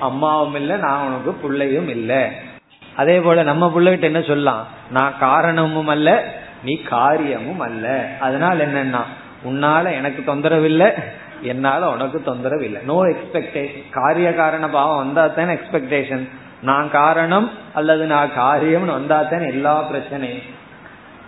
[0.00, 2.30] அம்மாவும் இல்ல நான் உனக்கு பிள்ளையும் இல்ல.
[2.96, 4.66] அதே போல நம்ம பிள்ளைகிட்ட என்ன சொல்லலாம்?
[4.90, 8.08] நான் காரணமும் அல்ல நீ காரியமும் அல்ல.
[8.20, 9.00] அதனால என்னன்னா
[9.44, 10.90] உன்னால எனக்கு தொந்தரவு இல்லை
[11.42, 12.80] என்னால உனக்கு தொந்தரவு இல்லை.
[12.82, 16.28] நோ எக்ஸ்பெக்டேஷன் காரிய காரண பாவம் வந்தா தானே எக்ஸ்பெக்டேஷன்
[16.62, 20.42] நான் காரணம் அல்லது நான் காரியம்னு வந்தா தானே எல்லா பிரச்சனையும்.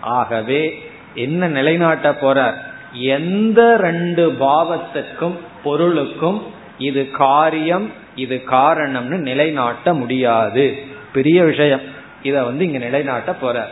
[0.00, 0.83] ஆகவே
[1.14, 2.55] என்ன நிலைநாட்ட போறார்?
[2.92, 6.42] எந்த ரெண்டு பாவத்துக்கும் பொருளுக்கும்
[6.79, 10.79] இது காரியம் இது காரணம்னு நிலைநாட்ட முடியாது.
[11.12, 11.81] பெரிய விஷயம்.
[12.22, 13.68] இத வந்து இங்க நிலைநாட்ட போற.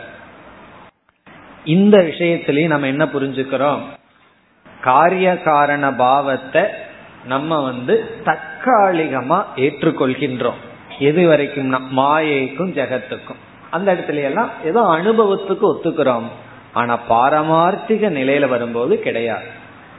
[1.65, 3.79] இந்த விஷயத்திலயும் நம்ம என்ன புரிஞ்சுக்கிறோம்?
[4.81, 6.61] காரிய காரண பாவத்தை
[7.25, 10.61] நம்ம வந்து தற்காலிகமா ஏற்றுக்கொள்கின்றோம்.
[10.99, 13.41] எது வரைக்கும்னா மாயைக்கும் ஜெகத்துக்கும்.
[13.69, 16.23] அந்த இடத்துல எல்லாம் ஏதோ அனுபவத்துக்கு ஒத்துக்கிறோம்.
[16.73, 19.45] ஆனா பாரமார்த்திக நிலையில வரும்போது கிடையாது.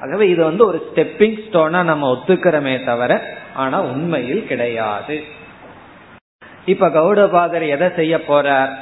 [0.00, 5.22] ஆகவே இது வந்து ஒரு ஸ்டெப்பிங் ஸ்டோனா நம்ம ஒத்துக்கிறோமே தவிர ஆனா உண்மையில் கிடையாது.
[6.66, 8.72] இப்ப கௌடபாதர் எதை செய்ய போறார்?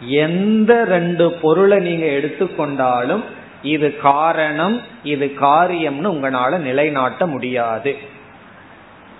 [0.00, 3.24] எந்த ரெண்டு பொருளை நீங்க எடுத்துக்கொண்டாலும்
[3.62, 7.96] இது காரணம் இது காரியம்னு உங்களால நிலைநாட்ட முடியாது.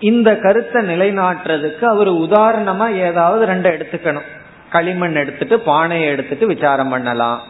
[0.01, 4.29] இந்த கருத்தை நிலைநாட்டுறதுக்கு அவர் உதாரணமா ஏதாவது ரெண்டு எடுத்துக்கணும்.
[4.71, 7.41] களிமண் எடுத்துட்டு பானையை எடுத்துட்டு விசாரம் பண்ணலாம்.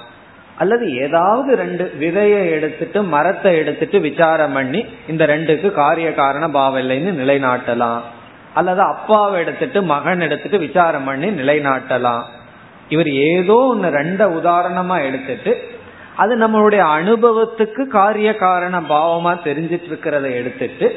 [0.61, 7.13] அல்லது ஏதாவது ரெண்டு விதையை எடுத்துட்டு மரத்தை எடுத்துட்டு விசாரம் பண்ணி இந்த ரெண்டுக்கு காரிய காரண பாவம் இல்லைன்னு
[7.21, 8.03] நிலைநாட்டலாம்.
[8.55, 12.25] அல்லது அப்பாவை எடுத்துட்டு மகன் எடுத்துட்டு விசாரம் பண்ணி நிலைநாட்டலாம்.
[12.89, 15.53] இவர் ஏதோ ஒன்று ரெண்ட உதாரணமா எடுத்துட்டு
[16.17, 20.89] அது நம்மளுடைய அனுபவத்துக்கு காரிய காரண பாவமா தெரிஞ்சிட்டு இருக்கிறத எடுத்துட்டு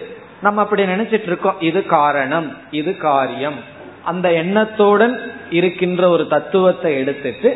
[0.42, 3.60] நம்ம அப்படி நினைச்சிட்டு இருக்கோம் இது காரணம் இது காரியம்.
[4.04, 5.16] அந்த எண்ணத்துடன்
[5.50, 7.50] இருக்கின்ற ஒரு தத்துவத்தை எடுத்துட்டு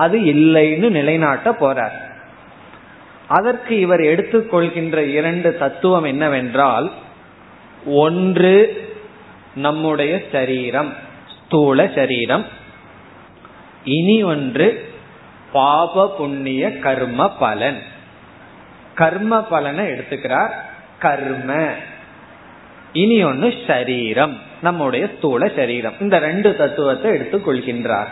[0.00, 1.98] அது இல்லைன்னு நிலைநாட்ட போறார்.
[3.28, 6.90] அதற்கு இவர் எடுத்துக்கொள்கின்ற இரண்டு தத்துவம் என்னவென்றால்
[7.86, 8.54] ஒன்று
[9.54, 10.94] நம்முடைய சரீரம்
[11.36, 12.46] ஸ்தூல சரீரம்.
[13.84, 14.92] இனி ஒன்று
[15.52, 17.82] பாப புண்ணிய கர்ம பலன்.
[18.94, 20.52] கர்ம பலனை எடுத்துக்கிறார்.
[20.98, 21.70] கர்ம.
[22.92, 25.94] இனி ஒன்று சரீரம் நம்முடைய ஸ்தூல சரீரம்.
[26.00, 28.10] இந்த ரெண்டு தத்துவத்தை எடுத்துக்கொள்கின்றார்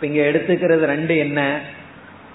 [0.00, 1.60] இங்க எடுத்துக்கிறது ரெண்டு என்ன?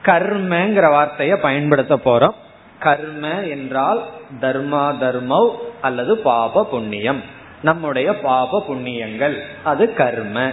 [0.03, 2.33] கர்மங்கிற வார்த்தையை பயன்படுத்த போறோம்.
[2.79, 4.03] கர்ம என்றால்
[4.41, 5.49] தர்மா தர்மவ்
[5.81, 7.21] அல்லது பாப புண்ணியம்.
[7.61, 9.39] நம்முடைய பாப புண்ணியங்கள்.
[9.63, 10.51] அது கர்ம.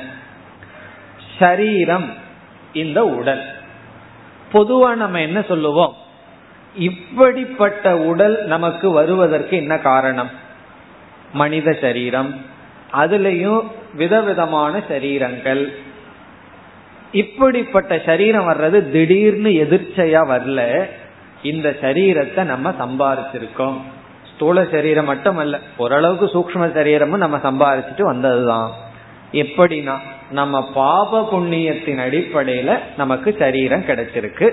[1.38, 2.12] சரீரம்
[2.72, 3.42] இந்த உடல்.
[4.52, 5.96] பொதுவா நம்ம என்ன சொல்லுவோம்?
[6.76, 10.30] இப்படிப்பட்ட உடல் நமக்கு வருவதற்கு என்ன காரணம்?
[11.32, 12.44] மனித சரீரம்.
[12.92, 15.76] அதுலயும் விதவிதமான சரீரங்கள்.
[17.12, 20.90] இப்படிப்பட்ட சரீரம் வர்றது திடீர்னு எதிர்ச்சையா வரல.
[21.42, 23.76] இந்த சரீரத்தை நம்ம சம்பாரிச்சிருக்கோம்.
[24.34, 28.68] ஸ்தூல சரீரம் மட்டும் அல்ல ஓரளவுக்கு சூக்ம சரீரமும் நம்ம சம்பாரிச்சுட்டு வந்ததுதான்.
[29.32, 29.96] எப்படின்னா
[30.30, 34.50] நம்ம பாப புண்ணியத்தின் அடிப்படையில நமக்கு சரீரம் கிடைச்சிருக்கு.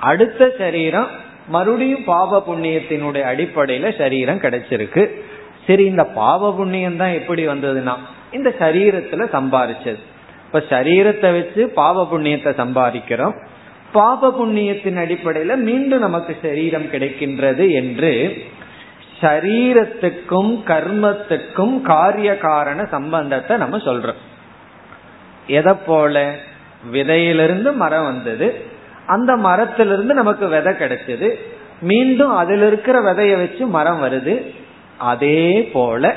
[0.00, 1.06] அடுத்த சரீரம்
[1.48, 5.08] மறுபடியும் பாப புண்ணியத்தினுடைய அடிப்படையில சரீரம் கிடைச்சிருக்கு.
[5.66, 7.94] சரி இந்த பாவ புண்ணியம் தான் எப்படி வந்ததுன்னா
[8.32, 10.02] இந்த சரீரத்துல சம்பாரிச்சது.
[10.52, 13.34] இப்ப சரீரத்தை வச்சு பாவ புண்ணியத்தை சம்பாதிக்கிறோம்.
[13.92, 18.42] பாப புண்ணியத்தின் அடிப்படையில மீண்டும் நமக்கு சரீரம் கிடைக்கின்றது என்று
[19.20, 24.20] சரீரத்துக்கும் கர்மத்துக்கும் காரிய காரண சம்பந்தத்தை நம்ம சொல்றோம்.
[25.46, 26.34] எதை போல?
[26.92, 28.64] விதையிலிருந்து மரம் வந்தது.
[29.06, 31.34] அந்த மரத்திலிருந்து நமக்கு விதை கிடைச்சது.
[31.80, 34.54] மீண்டும் அதில் இருக்கிற விதைய வச்சு மரம் வருது.
[34.98, 36.16] அதே போல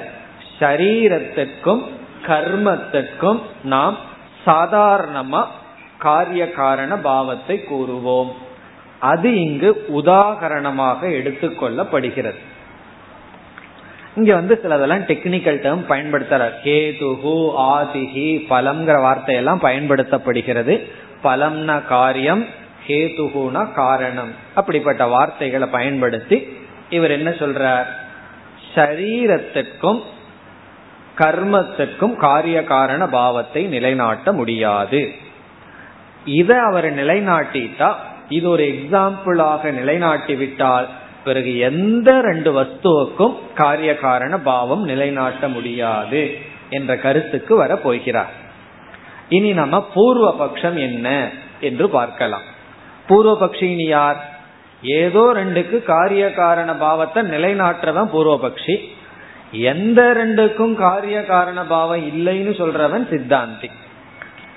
[0.60, 1.82] சரீரத்துக்கும்
[2.28, 3.98] கர்மத்துக்கும் நாம்
[4.46, 5.46] சாதாரணமா
[5.98, 8.32] காரிய காரண பாவத்தை கூறுவோம்.
[9.00, 12.40] அது இங்கு உதாகரணமாக எடுத்துக்கொள்ளப்படுகிறது.
[14.16, 16.54] இங்க வந்து சிலதெல்லாம் டெக்னிக்கல் டேர்ம் பயன்படுத்துறார்.
[16.64, 20.88] கேதுகு ஆதிகி பலம்ங்கிற வார்த்தையெல்லாம் பயன்படுத்தப்படுகிறது.
[21.24, 22.46] பலம்னா காரியம்
[22.88, 24.32] கேதுகுனா காரணம்.
[24.54, 26.58] அப்படிப்பட்ட வார்த்தைகளை பயன்படுத்தி
[26.90, 27.86] இவர் என்ன சொல்றார்?
[28.76, 30.02] சரீரத்திற்கும்
[31.18, 35.12] கர்மத்துக்கும் காரிய காரண பாவத்தை நிலைநாட்ட முடியாது.
[36.26, 37.94] இதை அவர் நிலைநாட்டிட்டா
[38.30, 40.88] இது ஒரு எக்ஸாம்பிளாக நிலைநாட்டி விட்டால்
[41.24, 46.38] பிறகு எந்த ரெண்டு வஸ்துவுக்கும் காரிய காரண பாவம் நிலைநாட்ட முடியாது
[46.70, 48.32] என்ற கருத்துக்கு வர போகிறார்.
[49.30, 52.42] இனி நம்ம பூர்வ பட்சம் என்ன என்று பார்க்கலாம்.
[53.08, 54.30] பூர்வ பக்ஷினி யார்?
[54.82, 58.76] ஏதோ ரெண்டுக்கு காரிய காரண பாவத்தை நிலைநாட்டுறதான் பூர்வபக்ஷி
[59.52, 63.70] எந்த ரெண்டுக்கும் காரிய காரண பாவம் இல்லைன்னு சொல்றவன் சித்தாந்தி.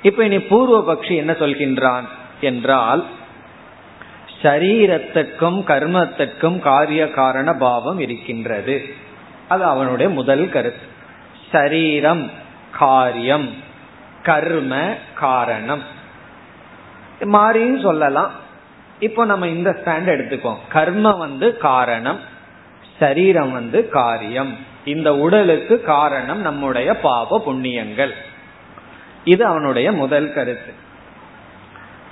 [0.03, 2.05] இப்ப இனி பூர்வ பக்ஷி என்ன சொல்கின்றான்
[2.41, 3.07] என்றால்
[4.43, 8.95] சரீரத்துக்கும் கர்மத்துக்கும் காரிய காரண பாவம் இருக்கின்றது.
[9.49, 10.87] அது அவனுடைய முதல் கருத்து.
[11.53, 12.31] சரீரம்
[12.71, 13.51] காரியம்
[14.23, 15.83] கர்ம காரணம்.
[17.21, 18.31] மாறின்னு சொல்லலாம்.
[18.99, 22.21] இப்போ நம்ம இந்த ஸ்டாண்ட் எடுத்துக்கோம் கர்மம் வந்து காரணம்
[22.99, 24.73] சரீரம் வந்து காரியம்.
[24.85, 28.11] இந்த உடலுக்கு காரணம் நம்முடைய பாப புண்ணியங்கள்.
[29.25, 30.73] இது அவனுடைய முதல் கருத்து.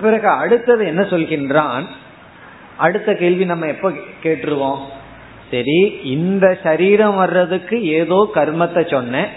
[0.01, 1.87] பிறகு அடுத்தது என்ன சொல்கின்றான்?
[2.77, 4.79] அடுத்த கேள்வி நம்ம எப்ப கேட்டுருவோம்?
[5.51, 9.29] சரி இந்த சரீரம் வர்றதுக்கு ஏதோ கர்மத்தை சொன்ன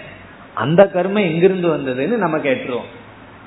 [0.54, 2.90] அந்த கர்மம் எங்கிருந்து வந்ததுன்னு நம்ம கேட்டுருவோம்.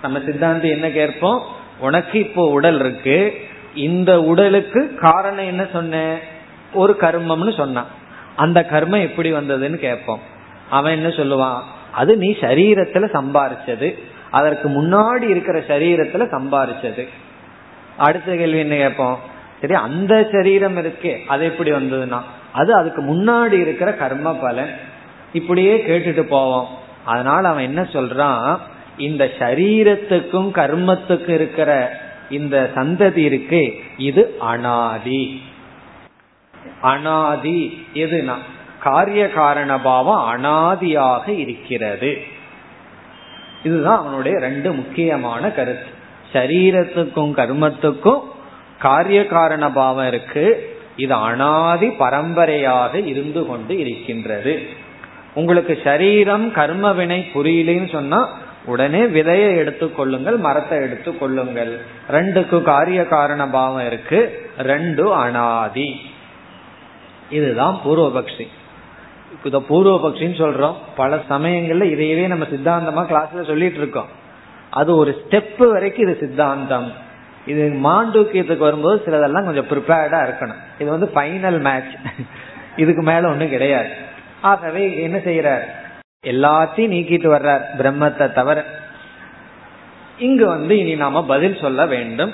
[0.01, 1.43] நம்ம சித்தாந்தி என்ன கேட்போம்?
[1.79, 3.41] உனக்கு இப்போ உடல் இருக்கு.
[3.75, 6.17] இந்த உடலுக்கு காரணம் என்ன சொன்ன
[6.73, 7.97] ஒரு கர்மம்னு சொன்னான்.
[8.39, 10.19] அந்த கர்மம் எப்படி வந்ததுன்னு கேட்போம்.
[10.69, 11.61] அவன் என்ன சொல்லுவான்?
[11.91, 13.87] அது நீ சரீரத்துல சம்பாரிச்சது.
[14.31, 17.07] அதற்கு முன்னாடி இருக்கிற சரீரத்துல சம்பாரிச்சது.
[17.97, 19.19] அடுத்த கேள்வி என்ன கேட்போம்?
[19.61, 22.21] சரி அந்த சரீரம் இருக்கே அது எப்படி வந்ததுன்னா
[22.53, 24.73] அது அதுக்கு முன்னாடி இருக்கிற கர்ம பலன்.
[25.33, 26.67] இப்படியே கேட்டுட்டு போவோம்.
[27.05, 28.57] அதனால அவன் என்ன சொல்றான்?
[28.97, 31.69] இந்த சரீரத்துக்கும் கர்மத்துக்கும் இருக்கிற
[32.29, 35.41] இந்த சந்ததி இருக்கு இது அனாதி.
[36.81, 38.35] அனாதி எதுனா?
[38.79, 42.17] காரிய காரண பாவம் அனாதியாக இருக்கிறது.
[43.63, 45.97] இதுதான் அவனுடைய ரெண்டு முக்கியமான கருத்து.
[46.33, 48.19] சரீரத்துக்கும் கர்மத்துக்கும்
[48.79, 50.77] காரிய காரண பாவம் இருக்கு.
[50.95, 54.67] இது அனாதி பரம்பரையாக இருந்து கொண்டு இருக்கின்றது.
[55.33, 61.79] உங்களுக்கு சரீரம் கர்ம வினை புரியலன்னு சொன்னா உடனே விதையை எடுத்துக்கொள்ளுங்கள் மரத்தை எடுத்துக்கொள்ளுங்கள்
[62.11, 64.49] ரெண்டுக்கும் காரிய காரண பாவம் இருக்கு.
[64.57, 66.01] ரெண்டு அனாதி.
[67.29, 68.47] இதுதான் பூர்வபக்ஷி.
[69.43, 70.75] இத பூர்வபக்ஷின்னு சொல்றோம்.
[70.95, 74.17] பல சமயங்கள்ல இதையவே நம்ம சித்தாந்தமா கிளாஸ்ல சொல்லிட்டு இருக்கோம்
[74.69, 76.91] அது ஒரு ஸ்டெப் வரைக்கும் இது சித்தாந்தம்.
[77.45, 80.61] இது மாண்டூக்கியத்துக்கு வரும்போது சிலதெல்லாம் கொஞ்சம் ப்ரிப்பேர்டா இருக்கணும்.
[80.79, 81.93] இது வந்து ஃபைனல் மேட்ச்
[82.75, 83.89] இதுக்கு மேல ஒண்ணும் கிடையாது.
[84.41, 85.63] ஆகவே என்ன செய்யறார்?
[86.25, 87.61] எல்லாத்தையும் நீக்கிட்டு வர்றார்.
[87.77, 88.65] பிரம்மத்தை தவிர.
[90.17, 92.33] இங்கு வந்து இனி நாம பதில் சொல்ல வேண்டும்.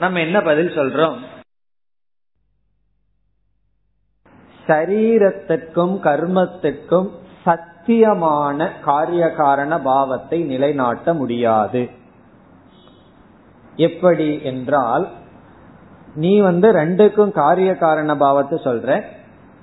[0.00, 1.16] நம்ம என்ன பதில் சொல்றோம்?
[4.68, 7.08] சரீரத்திற்கும் கர்மத்திற்கும்
[7.46, 11.82] சத்தியமான காரிய காரண பாவத்தை நிலைநாட்ட முடியாது.
[13.78, 15.04] எப்படி என்றால்
[16.14, 18.88] நீ வந்து ரெண்டுக்கும் காரிய காரண பாவத்தை சொல்ற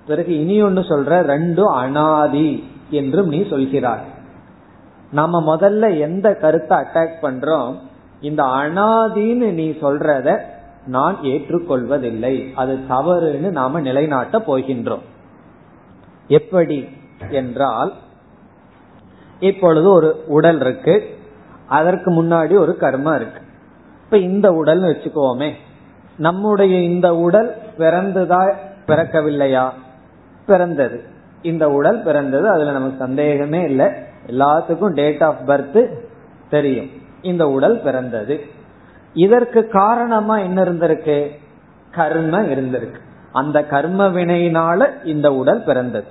[0.07, 2.49] பிறகு இனி ஒன்னு சொல்ற ரெண்டும் அனாதி
[2.99, 4.05] என்றும் நீ சொல்கிறாய்.
[5.11, 7.71] நம்ம முதல்ல எந்த கருத்தை அட்டாக் பண்றோம்
[8.21, 10.29] இந்த அனாதின்னு நீ சொல்றத
[10.89, 12.53] நான் ஏற்றுக்கொள்வதில்லை.
[12.53, 15.01] அது தவறுன்னு நாம நிலைநாட்ட போகின்றோம்.
[16.27, 16.87] எப்படி
[17.29, 17.93] என்றால்
[19.39, 21.17] இப்பொழுது ஒரு உடல் இருக்கு.
[21.67, 23.41] அதற்கு முன்னாடி ஒரு கர்மா இருக்கு.
[24.03, 25.51] இப்ப இந்த உடல்னு வச்சுக்கோமே.
[26.17, 28.53] நம்முடைய இந்த உடல் பிறந்ததா
[28.87, 29.69] பிறக்கவில்லையா?
[30.45, 31.03] பிறந்தது.
[31.41, 33.87] இந்த உடல் பிறந்தது அதுல நமக்கு சந்தேகமே இல்லை.
[34.27, 35.95] எல்லாத்துக்கும் டேட் ஆஃப் பர்த்
[36.49, 36.89] தெரியும்.
[37.21, 38.45] இந்த உடல் பிறந்தது.
[39.13, 41.27] இதற்கு காரணமா என்ன இருந்திருக்கு?
[41.91, 42.99] கர்ம இருந்திருக்கு.
[43.31, 46.07] அந்த கர்ம வினையினால இந்த உடல் பிறந்தது.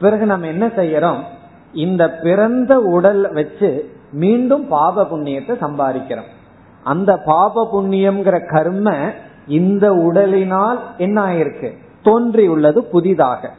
[0.00, 1.20] பிறகு நம்ம என்ன செய்யறோம்?
[1.72, 6.28] இந்த பிறந்த உடல் வச்சு மீண்டும் பாப புண்ணியத்தை சம்பாதிக்கிறோம்.
[6.84, 9.10] அந்த பாப புண்ணியம்ங்கிற கர்ம
[9.46, 11.72] இந்த உடலினால் என்ன ஆயிருக்கு
[12.04, 13.50] தோன்றியுள்ளது புதிதாக.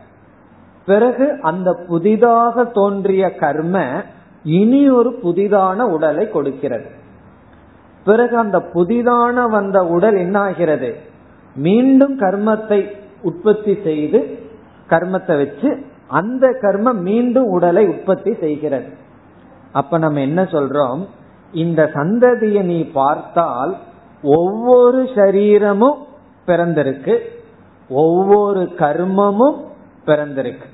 [0.86, 4.04] பிறகு அந்த புதிதாக தோன்றிய கர்ம
[4.44, 6.98] இனி ஒரு புதிதான உடலை கொடுக்கிறது.
[8.06, 10.96] பிறகு அந்த புதிதான வந்த உடல் என்ன ஆகிறது
[11.56, 14.38] மீண்டும் கர்மத்தை உற்பத்தி செய்து
[14.90, 18.88] கர்மத்தை வச்சு அந்த கர்மம் மீண்டும் உடலை உற்பத்தி செய்கிறது.
[19.72, 21.06] அப்ப நம்ம என்ன சொல்றோம்?
[21.52, 23.78] இந்த சந்ததியை நீ பார்த்தால்
[24.24, 25.98] ஒவ்வொரு சரீரமும்
[26.48, 27.18] பிறந்திருக்கு
[27.90, 29.58] ஒவ்வொரு கர்மமும்
[30.06, 30.68] பிறந்திருக்கு.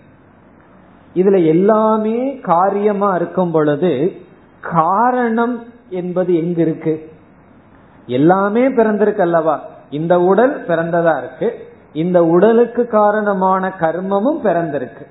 [1.16, 4.12] இதுல எல்லாமே காரியமா இருக்கும் பொழுது
[4.62, 7.14] காரணம் என்பது எங்க இருக்கு
[8.06, 9.64] எல்லாமே பிறந்திருக்கு அல்லவா?
[9.90, 11.68] இந்த உடல் பிறந்ததா இருக்கு.
[11.94, 15.06] இந்த உடலுக்கு காரணமான கர்மமும் பிறந்திருக்கு.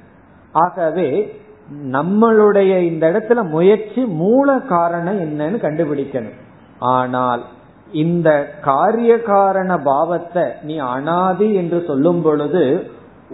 [0.52, 1.40] ஆகவே
[1.84, 6.38] நம்மளுடைய இந்த இடத்துல முயற்சி மூல காரணம் என்னன்னு கண்டுபிடிக்கணும்.
[6.78, 7.44] ஆனால்
[7.92, 12.90] இந்த காரிய காரண பாவத்தை நீ அனாதி என்று சொல்லும் பொழுது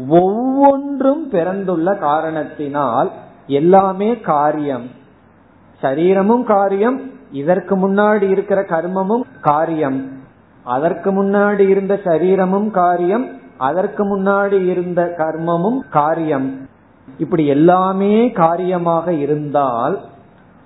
[0.08, 3.10] ஒவ்வொன்றும் பிறந்துள்ள காரணத்தினால்
[3.46, 4.90] எல்லாமே காரியம்.
[5.80, 10.12] சரீரமும் காரியம் இதற்கு முன்னாடி இருக்கிற கர்மமும் காரியம்.
[10.64, 13.28] அதற்கு முன்னாடி இருந்த சரீரமும் காரியம்.
[13.56, 16.68] அதற்கு முன்னாடி இருந்த கர்மமும் காரியம்.
[17.18, 20.00] இப்படி எல்லாமே காரியமாக இருந்தால்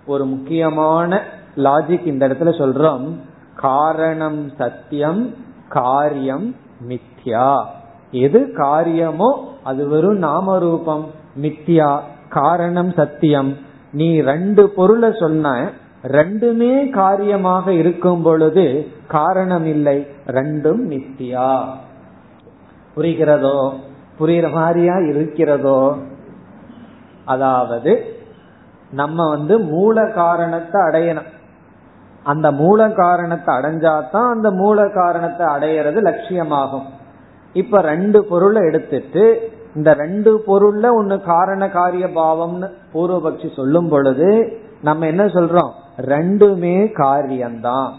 [0.06, 1.22] ஒரு முக்கியமான
[1.56, 3.14] லாஜிக் இந்த இடத்துல சொல்றோம்.
[3.54, 5.34] காரணம் சத்தியம்
[5.68, 6.54] காரியம்
[6.88, 7.64] மித்யா.
[8.10, 11.06] எது காரியமோ அது வெறும் நாம ரூபம்
[11.42, 13.56] மித்யா காரணம் சத்தியம்.
[13.92, 15.70] நீ ரெண்டு பொருளை சொன்ன
[16.04, 21.64] ரெண்டுமே காரியமாக இருக்கும் பொழுது காரணம் இல்லை ரெண்டும் நித்தியா
[22.96, 23.72] புரிகிறதோ?
[24.18, 25.96] புரிகிற மாதிரியா இருக்கிறதோ?
[27.24, 28.04] அதாவது
[28.90, 31.30] நம்ம வந்து மூல காரணத்தை அடையணும்.
[32.22, 36.84] அந்த மூல காரணத்தை அடைஞ்சாதான் அந்த மூல காரணத்தை அடையிறது லட்சியமாகும்.
[37.52, 45.06] இப்ப ரெண்டு பொருளை எடுத்துட்டு இந்த ரெண்டு பொருள்ல ஒன்னு காரண காரிய பாவம்னு பூர்வபக்ஷி சொல்லும் பொழுது நம்ம
[45.06, 45.70] என்ன சொல்றோம்?
[45.96, 47.92] ரெண்டுமே காரியம்தான்.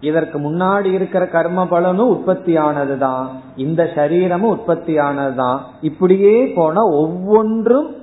[0.00, 3.26] இதற்கு முன்னாடி இருக்கிற கர்ம பலனும் உற்பத்தி ஆனதுதான்
[3.56, 7.94] இந்த சரீரமும் உற்பத்தி ஆனதுதான் இப்படியே போன ஒவ்வொன்றும்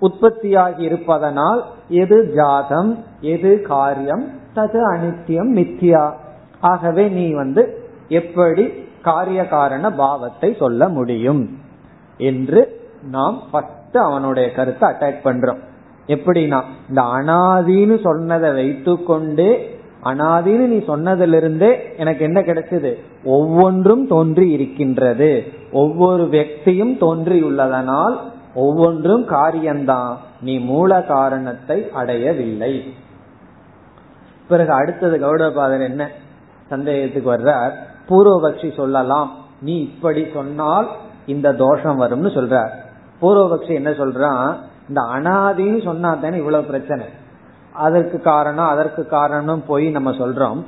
[0.00, 6.12] உற்பத்தியாகி இருப்பதனால் எது ஜாதம் எது காரியம் தது அனித்தியம் மித்தியா.
[6.60, 11.58] ஆகவே நீ வந்து எப்படி காரிய காரண பாவத்தை சொல்ல முடியும்?
[12.18, 15.58] என்று நாம் ஃபர்ஸ்ட் அவனுடைய கருத்தை அட்டாக் பண்றோம்.
[16.06, 19.72] எப்படின்னா இந்த அனாதின்னு சொன்னதை வைத்துக்கொண்டு
[20.04, 22.94] அனாதின்னு நீ சொன்னதிலிருந்து எனக்கு என்ன கிடைச்சது?
[23.24, 25.44] ஒவ்வொன்றும் தோன்றி இருக்கின்றது.
[25.72, 28.16] ஒவ்வொரு வியக்தியும் தோன்றியுள்ளதனால்
[28.54, 32.82] ஒவ்வொன்றும் காரியம்தான் நீ மூல காரணத்தை அடையவில்லை.
[34.48, 36.10] பிறகு அடுத்தது கௌடபாதர் என்ன
[36.68, 37.72] சந்தேகத்துக்கு வர்றார்.
[38.08, 39.30] பூர்வபக்ஷி சொல்லலாம்
[39.60, 40.88] நீ இப்படி சொன்னால்
[41.26, 42.70] இந்த தோஷம் வரும்னு சொல்றார்.
[43.22, 44.54] பூர்வபக்ஷி என்ன சொல்றான்?
[44.88, 47.06] இந்த அனாதின்னு சொன்னா தானே இவ்வளவு பிரச்சனை?
[47.72, 50.62] அதற்கு காரணம் அதற்கு காரணம் போய் நம்ம சொல்றோம்.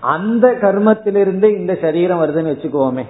[0.00, 3.04] அந்த கர்மத்திலிருந்து இந்த சரீரம் வருதுன்னு வச்சுக்குவோமே.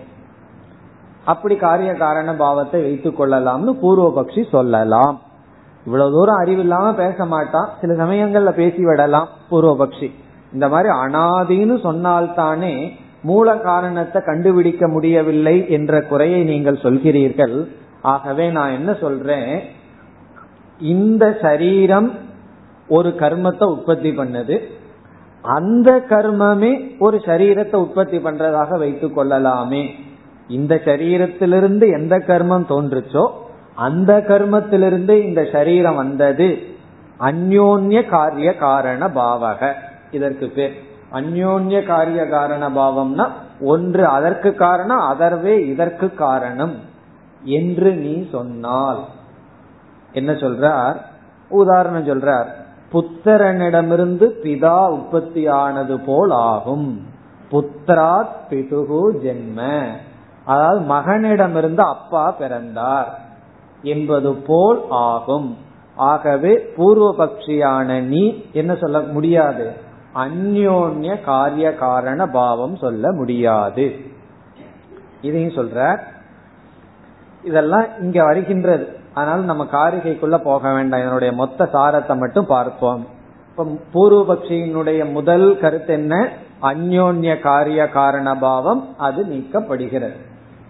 [1.24, 5.20] அப்படி காரிய காரண பாவத்தை வைத்துக் கொள்ளலாம்னு பூர்வபக்ஷி சொல்லலாம்.
[5.86, 10.10] இவ்வளவு தூரம் அறிவில்லாம பேச மாட்டான் சில சமயங்கள்ல பேசி விடலாம் பூர்வபக்ஷி.
[10.52, 17.68] இந்த மாதிரி அனாதின்னு சொன்னால்தானே மூல காரணத்தை கண்டுபிடிக்க முடியவில்லை என்ற குறையை நீங்கள் சொல்கிறீர்கள்.
[18.00, 19.62] ஆகவே நான் என்ன சொல்றேன்?
[20.80, 22.12] இந்த சரீரம்
[22.88, 24.58] ஒரு கர்மத்தை உற்பத்தி பண்ணது.
[25.42, 29.94] அந்த கர்மமே ஒரு சரீரத்தை உற்பத்தி பண்றதாக வைத்துக் கொள்ளலாமே.
[30.48, 33.28] இந்த சரீரத்திலிருந்து எந்த கர்மம் தோன்றுச்சோ
[33.74, 36.58] அந்த கர்மத்திலிருந்து இந்த சரீரம் வந்தது.
[37.20, 39.72] அந்யோன்ய காரிய காரண பாவக.
[40.10, 40.83] இதற்கு பேர்.
[41.14, 43.28] அந்யோன்ய காரிய காரண பாவம்னா
[43.60, 46.74] ஒன்று அதற்கு காரணம் அதர்வே இதற்கு காரணம்
[47.42, 49.04] என்று நீ சொன்னால்.
[50.12, 50.96] என்ன சொல்றார்?
[51.48, 52.46] உதாரணம் சொல்றார்.
[52.92, 57.06] புத்திரனிடமிருந்து பிதா உற்பத்தி ஆனது போல் ஆகும்.
[57.50, 59.86] புத்திராத் பிதுகு ஜென்ம.
[60.44, 63.18] அதாவது மகனிடமிருந்து அப்பா பிறந்தார்
[63.82, 65.56] என்பது போல் ஆகும்.
[65.96, 69.83] ஆகவே பூர்வபக்ஷியான நீ என்ன சொல்ல முடியாது?
[70.14, 73.96] அந்யோன்ய காரிய காரண பாவம் சொல்ல முடியாது.
[75.20, 75.98] இதையும் சொல்ற
[77.42, 78.96] இதெல்லாம் இங்க வருகின்றது.
[79.14, 81.00] அதனால நம்ம காரிகைக்குள்ள போக வேண்டாம்.
[81.00, 83.06] இதனுடைய மொத்த சாரத்தை மட்டும் பார்ப்போம்.
[83.48, 86.28] இப்ப பூர்வபக்ஷியினுடைய முதல் கருத்து என்ன?
[86.62, 90.16] அந்யோன்ய காரிய காரண பாவம் அது நீக்கப்படுகிறது.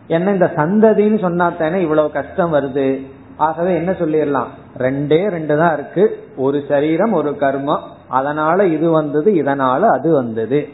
[0.07, 3.07] என்ன இந்த சந்ததின்னு சொன்னா தானே இவ்வளவு கஷ்டம் வருது.
[3.37, 4.47] ஆகவே என்ன சொல்லிடலாம்?
[4.79, 6.29] ரெண்டே ரெண்டு தான் இருக்கு.
[6.37, 7.93] ஒரு சரீரம் ஒரு கர்மம்.
[8.09, 10.69] அதனால இது வந்தது இதனால அது வந்தது.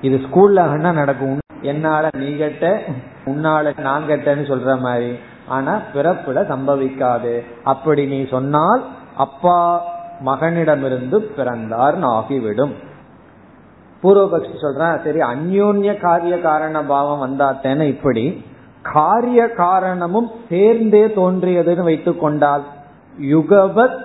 [0.00, 1.38] இது ஸ்கூல்ல என்ன நடக்கும்?
[1.62, 2.82] என்னால நீ கட்ட
[3.24, 5.16] உன்னால நான் கட்டன்னு சொல்ற மாதிரி.
[5.48, 7.40] ஆனா பிறப்புல சம்பவிக்காது.
[7.64, 8.84] அப்படி நீ சொன்னால்
[9.16, 9.84] அப்பா
[10.24, 12.72] மகனிடமிருந்து பிறந்தார் ஆகிவிடும்.
[14.02, 18.44] பூர்வபக்ஷி சொல்றான் சரி அந்யோன்ய காரிய காரண பாவம் வந்தாத்தேன இப்படி
[18.82, 22.62] காரிய காரணமும் சேர்ந்தே தோன்றியதுன்னு வைத்துக் கொண்டால்
[23.22, 23.98] யுகபத்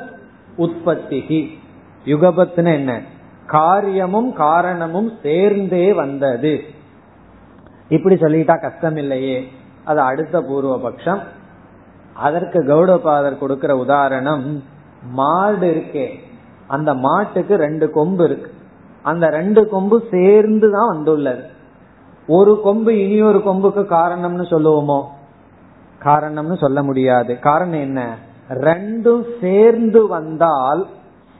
[0.57, 1.61] உற்பத்திகி.
[2.05, 3.01] யுகபத்னு என்ன?
[3.47, 6.61] காரியமும் காரணமும் சேர்ந்தே வந்தது.
[7.87, 9.47] இப்படி சொல்லிட்டா கஷ்டம் இல்லையே
[9.83, 11.21] அது அடுத்த பூர்வபக்ஷம்.
[12.13, 14.63] அதற்கு கௌடபாதர் கொடுக்கிற உதாரணம்
[15.11, 16.07] மாடு இருக்கே.
[16.67, 18.51] அந்த மாட்டுக்கு ரெண்டு கொம்பு இருக்கு.
[19.01, 21.43] அந்த ரெண்டு கொம்பு சேர்ந்து தான் வந்துள்ளது.
[22.27, 25.03] ஒரு கொம்பு இனி ஒரு கொம்புக்கு காரணம்னு சொல்லுவோமோ?
[26.01, 27.39] காரணம்னு சொல்ல முடியாது.
[27.39, 28.17] காரணம் என்ன?
[28.49, 30.87] ரெண்டும் சேர்ந்து வந்தால்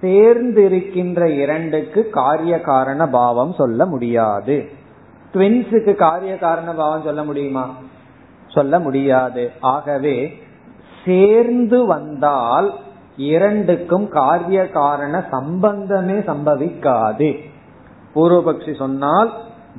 [0.04, 4.70] சேர்ந்து இருக்கின்ற இரண்டுக்கு காரிய காரண பாவம் சொல்ல முடியாது.
[5.34, 7.76] ட்வின்ஸுக்கு காரிய காரண பாவம் சொல்ல முடியுமா?
[8.47, 9.51] சொல்ல முடியாது.
[9.62, 10.43] ஆகவே
[11.06, 12.74] சேர்ந்து வந்தால்
[13.18, 17.39] இரண்டுக்கும் காரிய காரண சம்பந்தமே சம்பவிக்காது.
[18.16, 19.34] பூர்வபக்ஷி சொன்னால்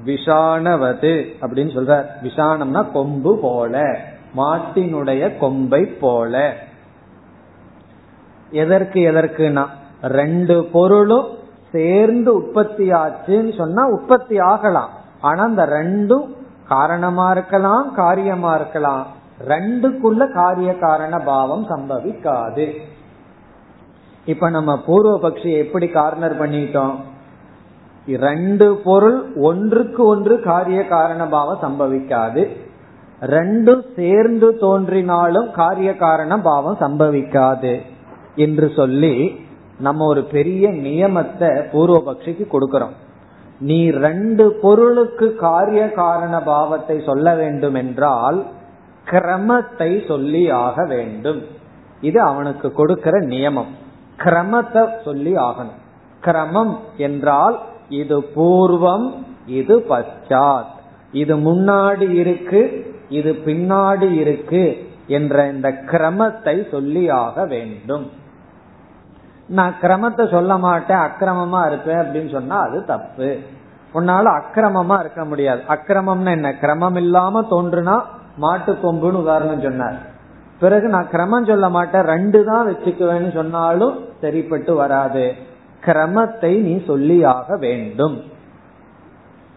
[0.07, 3.99] விஷானவது அப்படின்னு சொல்ற விஷானம்னா கொம்பு போல
[4.37, 6.57] மாட்டினுடைய கொம்பை போல.
[8.51, 9.67] எதற்கு எதற்குனா?
[10.09, 11.27] ரெண்டு பொருளும்
[11.73, 14.91] சேர்ந்து உற்பத்தி ஆச்சுன்னு சொன்னா உற்பத்தி ஆகலாம்.
[15.21, 16.27] ஆனா அந்த ரெண்டும்
[16.69, 19.07] காரணமா இருக்கலாம் காரியமா இருக்கலாம்.
[19.49, 22.75] ரெண்டுக்குள்ள காரிய காரண பாவம் சம்பவிக்காது.
[24.25, 26.95] இப்ப நம்ம பூர்வபக்ஷி எப்படி கார்னர் பண்ணிட்டோம்?
[28.07, 32.57] ரெண்டு பொருள் ஒன்றுக்கு ஒன்று காரிய காரண பாவம் சம்பவிக்காது.
[33.21, 37.83] ரெண்டும் சேர்ந்து தோன்றினாலும் காரிய காரண பாவம் சம்பவிக்காது
[38.37, 39.43] என்று சொல்லி
[39.79, 42.95] நம்ம ஒரு பெரிய நியமத்தை பூர்வபக்ஷிக்கு கொடுக்கிறோம்.
[43.59, 48.47] நீ ரெண்டு பொருளுக்கு காரிய காரண பாவத்தை சொல்ல வேண்டும் என்றால்
[49.11, 51.43] கிரமத்தை சொல்லி ஆக வேண்டும்.
[52.01, 53.73] இது அவனுக்கு கொடுக்கிற நியமம்.
[54.19, 55.81] கிரமத்தை சொல்லி ஆகணும்.
[56.23, 57.59] கிரமம் என்றால்
[57.89, 59.13] இது பூர்வம்
[59.47, 60.73] இது பச்சாத்.
[61.13, 68.11] இது முன்னாடி இருக்கு இது பின்னாடி இருக்கு என்ற இந்த கிரமத்தை சொல்லி ஆக வேண்டும்.
[69.49, 73.39] நான் கிரமத்தை சொல்ல மாட்டேன் அக்கிரமமா இருப்பேன் அப்படின்னு சொன்னா அது தப்பு.
[73.95, 75.63] உன்னால அக்கிரமமா இருக்க முடியாது.
[75.69, 76.53] அக்கிரமம்னா என்ன?
[76.53, 78.01] கிரமம் இல்லாம தோன்றுனா
[78.37, 79.95] மாட்டு கொம்புன்னு உதாரணம் சொன்னார்.
[80.61, 85.35] பிறகு நான் கிரமம் சொல்ல மாட்டேன் ரெண்டு தான் வச்சுக்குவேன்னு சொன்னாலும் சரிப்பட்டு வராது.
[85.87, 88.33] கிரமத்தை நீ சொல்லியாக வேண்டும்.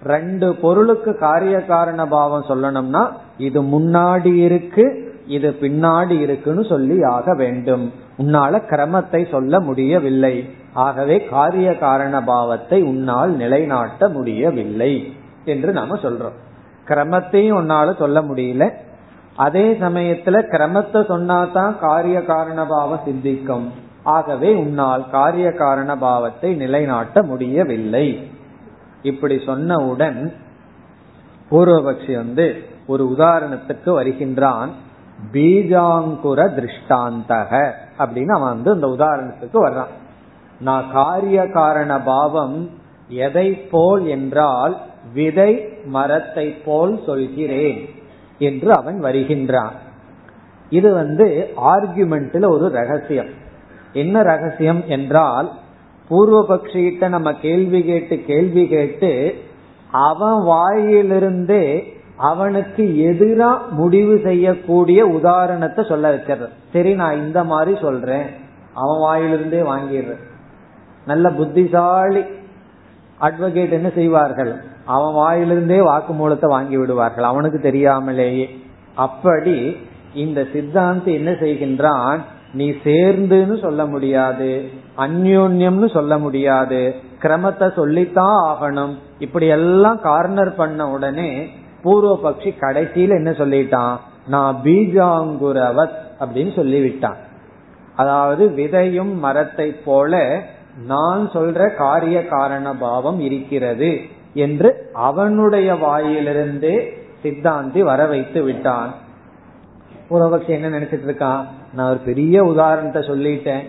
[0.03, 3.07] ரெண்டு பொருளுக்கு காரிய காரண பாவம் சொல்லணும்னா
[3.37, 7.93] இது முன்னாடி இருக்கு இது பின்னாடி இருக்குன்னு சொல்லி ஆக வேண்டும்.
[8.17, 10.49] உன்னால கிரமத்தை சொல்ல முடியவில்லை.
[10.73, 15.13] ஆகவே காரிய காரண பாவத்தை உன்னால் நிலைநாட்ட முடியவில்லை
[15.45, 16.37] என்று நாம சொல்றோம்.
[16.87, 18.71] கிரமத்தையும் உன்னால சொல்ல முடியல.
[19.35, 23.67] அதே சமயத்துல கிரமத்தை சொன்னாதான் காரிய காரண பாவம் சித்திக்கும்.
[24.03, 28.27] ஆகவே உன்னால் காரிய காரண பாவத்தை நிலைநாட்ட முடியவில்லை.
[29.01, 30.33] இப்படி சொன்னவுடன்
[31.51, 34.69] பூர்வபக்ஷி வந்து ஒரு உதாரணத்துக்கு வருகின்றான்.
[35.31, 39.93] பீஜாங்குர திருஷ்டாந்தக அப்படின்னு அவன் வந்து இந்த உதாரணத்துக்கு வர்றான்.
[40.59, 42.69] நான் காரிய காரண பாவம்
[43.07, 44.77] எதை போல் என்றால்
[45.13, 47.89] விதை மரத்தை போல் சொல்கிறேன்
[48.39, 49.75] என்று அவன் வருகின்றான்.
[50.69, 53.29] இது வந்து ஆர்குமெண்ட்ல ஒரு ரகசியம்.
[53.93, 55.51] என்ன ரகசியம் என்றால்
[56.09, 59.35] பூர்வபக்ஷிகிட்ட நம்ம கேள்வி கேட்டு கேள்வி கேட்டு
[59.91, 66.49] அவன் வாயிலிருந்தே அவனுக்கு எதிரா முடிவு செய்யக்கூடிய உதாரணத்தை சொல்ல வைக்கிறது.
[66.73, 68.25] சரி நான் இந்த மாதிரி சொல்றேன்.
[68.73, 70.25] அவன் வாயிலிருந்தே வாங்கிடுறேன்
[71.05, 72.21] நல்ல புத்திசாலி
[73.21, 74.55] அட்வொகேட் என்ன செய்வார்கள்?
[74.85, 77.23] அவன் வாயிலிருந்தே வாக்குமூலத்தை வாங்கி விடுவார்கள்.
[77.23, 78.59] அவனுக்கு தெரியாமலேயே.
[78.95, 79.77] அப்படி
[80.13, 82.19] இந்த சித்தாந்தம் என்ன செய்கின்றான்?
[82.53, 84.69] நீ சேர்ந்துன்னு சொல்ல முடியாது.
[84.97, 86.95] அந்யோன்யம்னு சொல்ல முடியாது.
[87.21, 88.95] கிரமத்தை சொல்லித்தான் ஆகணும்.
[89.19, 91.47] இப்படி எல்லாம் கார்னர் பண்ண உடனே
[91.83, 93.95] பூர்வ பக்ஷி கடைசியில என்ன சொல்லிட்டான்?
[94.27, 97.19] நான் பீஜாங்குரவத் அப்படின்னு சொல்லிவிட்டான்.
[97.95, 100.41] அதாவது விதையும் மரத்தை போல
[100.85, 104.01] நான் சொல்ற காரிய காரண பாவம் இருக்கிறது
[104.33, 106.75] என்று அவனுடைய வாயிலிருந்தே
[107.23, 108.93] சித்தாந்தி வர வைத்து விட்டான்.
[110.09, 111.41] பூர்வபக்ஷி என்ன நினைச்சிட்டு இருக்கான்?
[111.73, 113.65] நான் ஒரு பெரிய உதாரணத்தை சொல்லிட்டேன்.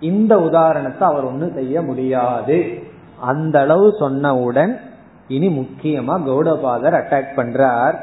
[0.00, 2.78] இந்த உதாரணத்தை அவர் ஒன்னும் செய்ய முடியாது.
[3.20, 4.80] அந்த அளவு சொன்னவுடன்
[5.30, 7.96] இனி முக்கியமா கௌடபாதர் அட்டாக் பண்றார்.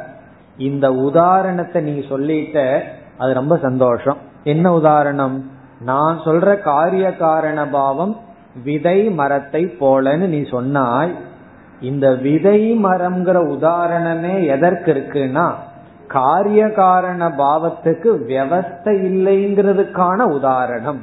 [0.57, 2.57] இந்த உதாரணத்தை நீ சொல்லிட்ட
[3.17, 4.17] அது ரொம்ப சந்தோஷம்.
[4.43, 5.37] என்ன உதாரணம்?
[5.81, 8.13] நான் சொல்ற காரிய காரண பாவம்
[8.63, 11.13] விதை மரத்தை போலன்னு நீ சொன்னாய்.
[11.81, 15.47] இந்த விதை மரம்ங்கிற உதாரணமே எதற்கு இருக்குன்னா
[16.07, 21.01] காரிய காரண பாவத்துக்கு வியவஸ்தை இல்லைங்கிறதுக்கான உதாரணம்.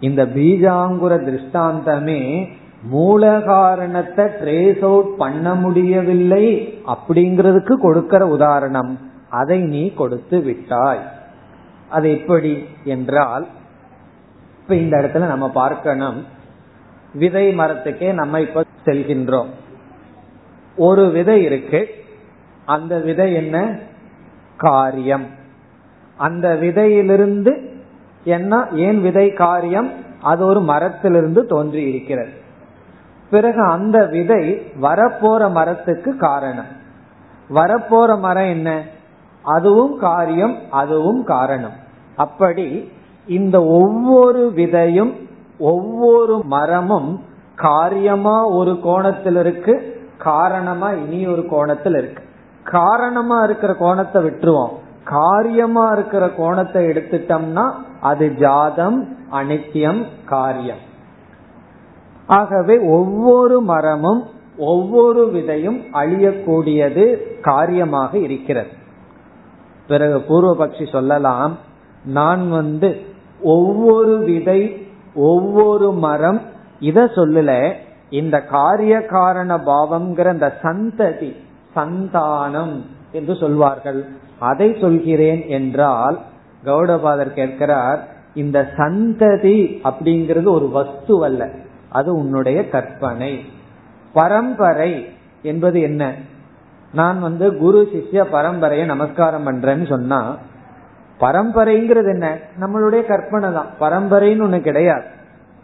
[0.00, 2.22] இந்த பீஜாங்குர திருஷ்டாந்தமே
[2.86, 8.98] மூல காரணத்தை ட்ரேஸ் அவுட் பண்ண முடியவில்லை அப்படிங்கிறதுக்கு கொடுக்கிற உதாரணம்
[9.30, 11.10] அதை நீ கொடுத்து விட்டாய்.
[11.88, 13.46] அது எப்படி என்றால்
[14.60, 16.24] இப்ப இந்த இடத்துல நம்ம பார்க்கணும்.
[17.14, 19.48] விதை மரத்துக்கே நம்ம இப்ப செல்கின்றோம்.
[20.76, 21.88] ஒரு விதை இருக்கு.
[22.64, 23.78] அந்த விதை என்ன?
[24.56, 25.26] காரியம்.
[26.16, 27.82] அந்த விதையிலிருந்து
[28.24, 28.68] என்ன?
[28.72, 29.90] ஏன் விதை காரியம்?
[30.22, 32.42] அது ஒரு மரத்திலிருந்து தோன்றி இருக்கிறது
[33.34, 34.42] பிறகு அந்த விதை
[34.82, 36.70] வரப்போற மரத்துக்கு காரணம்.
[37.50, 38.68] வரப்போற மரம் என்ன?
[39.42, 41.76] அதுவும் காரியம் அதுவும் காரணம்.
[42.16, 42.66] அப்படி
[43.26, 45.12] இந்த ஒவ்வொரு விதையும்
[45.58, 47.10] ஒவ்வொரு மரமும்
[47.54, 49.74] காரியமா ஒரு கோணத்தில் இருக்கு
[50.18, 52.22] காரணமா இனி ஒரு கோணத்தில் இருக்கு.
[52.62, 54.72] காரணமா இருக்கிற கோணத்தை விட்டுருவோம்.
[55.04, 57.66] காரியமா இருக்கிற கோணத்தை எடுத்துட்டோம்னா
[58.00, 58.98] அது ஜாதம்
[59.32, 60.82] அனித்தியம் காரியம்.
[62.26, 64.22] ஆகவே ஒவ்வொரு மரமும்
[64.58, 67.04] ஒவ்வொரு விதையும் அழியக்கூடியது
[67.40, 68.68] காரியமாக இருக்கிறது.
[69.86, 71.58] பிறகு பூர்வபக்ஷி சொல்லலாம்
[72.04, 73.00] நான் வந்து
[73.42, 74.60] ஒவ்வொரு விதை
[75.14, 76.40] ஒவ்வொரு மரம்
[76.80, 77.72] இத சொல்லல
[78.10, 81.30] இந்த காரிய காரண பாவம்ங்கிற இந்த சந்ததி
[81.76, 82.76] சந்தானம்
[83.12, 84.04] என்று சொல்வார்கள்.
[84.38, 86.18] அதை சொல்கிறேன் என்றால்
[86.64, 88.00] கௌடபாதர் கேட்கிறார்
[88.34, 91.50] இந்த சந்ததி அப்படிங்கிறது ஒரு வஸ்து அல்ல.
[91.94, 93.32] அது உன்னுடைய கற்பனை.
[94.12, 94.92] பரம்பரை
[95.42, 96.12] என்பது என்ன?
[96.92, 100.36] நான் வந்து குரு சிஷ்ய பரம்பரையை நமஸ்காரம் பண்றேன்னு சொன்னா
[101.20, 102.38] பரம்பரைங்கிறது என்ன?
[102.60, 103.70] நம்மளுடைய கற்பனை தான்.
[103.80, 105.04] பரம்பரைன்னு ஒண்ணு கிடையாது.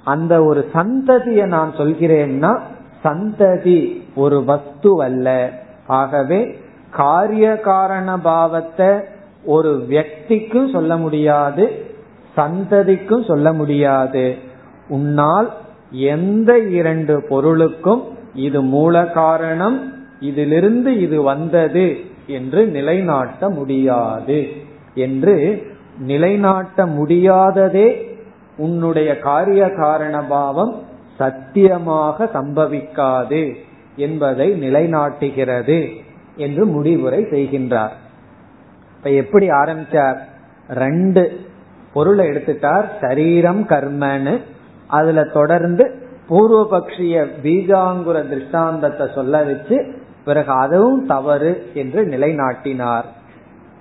[0.04, 2.58] அந்த ஒரு சந்ததியை நான் சொல்கிறேன்னா
[3.04, 5.50] சந்ததி ஒரு வஸ்து அல்ல.
[5.86, 6.60] ஆகவே
[6.90, 8.88] காரிய காரண பாவத்தை
[9.44, 11.94] ஒரு வியக்திக்கும் சொல்ல முடியாது
[12.36, 14.36] சந்ததிக்கும் சொல்ல முடியாது.
[14.88, 15.50] உன்னால்
[15.90, 18.02] எந்த இரண்டு பொருளுக்கும்
[18.34, 24.48] இது மூல காரணம் இதிலிருந்து இது வந்தது என்று நிலைநாட்ட முடியாது.
[24.94, 25.62] என்று
[25.98, 28.18] நிலைநாட்ட முடியாததே
[28.56, 30.82] உன்னுடைய காரிய காரண பாவம்
[31.16, 33.54] சத்தியமாக சம்பவிக்காது
[33.96, 35.88] என்பதை நிலைநாட்டுகிறது
[36.36, 37.92] என்று முடிவுரை செய்கின்றார்.
[38.96, 40.16] இப்ப எப்படி ஆரம்பிச்சார்?
[40.68, 41.40] ரெண்டு
[41.92, 44.40] பொருளை எடுத்துட்டார் சரீரம் கர்மன்னு.
[44.90, 45.94] அதுல தொடர்ந்து
[46.28, 53.04] பூர்வபக்ஷிய பீஜாங்குர திருஷ்டாந்தத்தை சொல்ல வச்சு பிறகு அதுவும் தவறு என்று நிலைநாட்டினார்.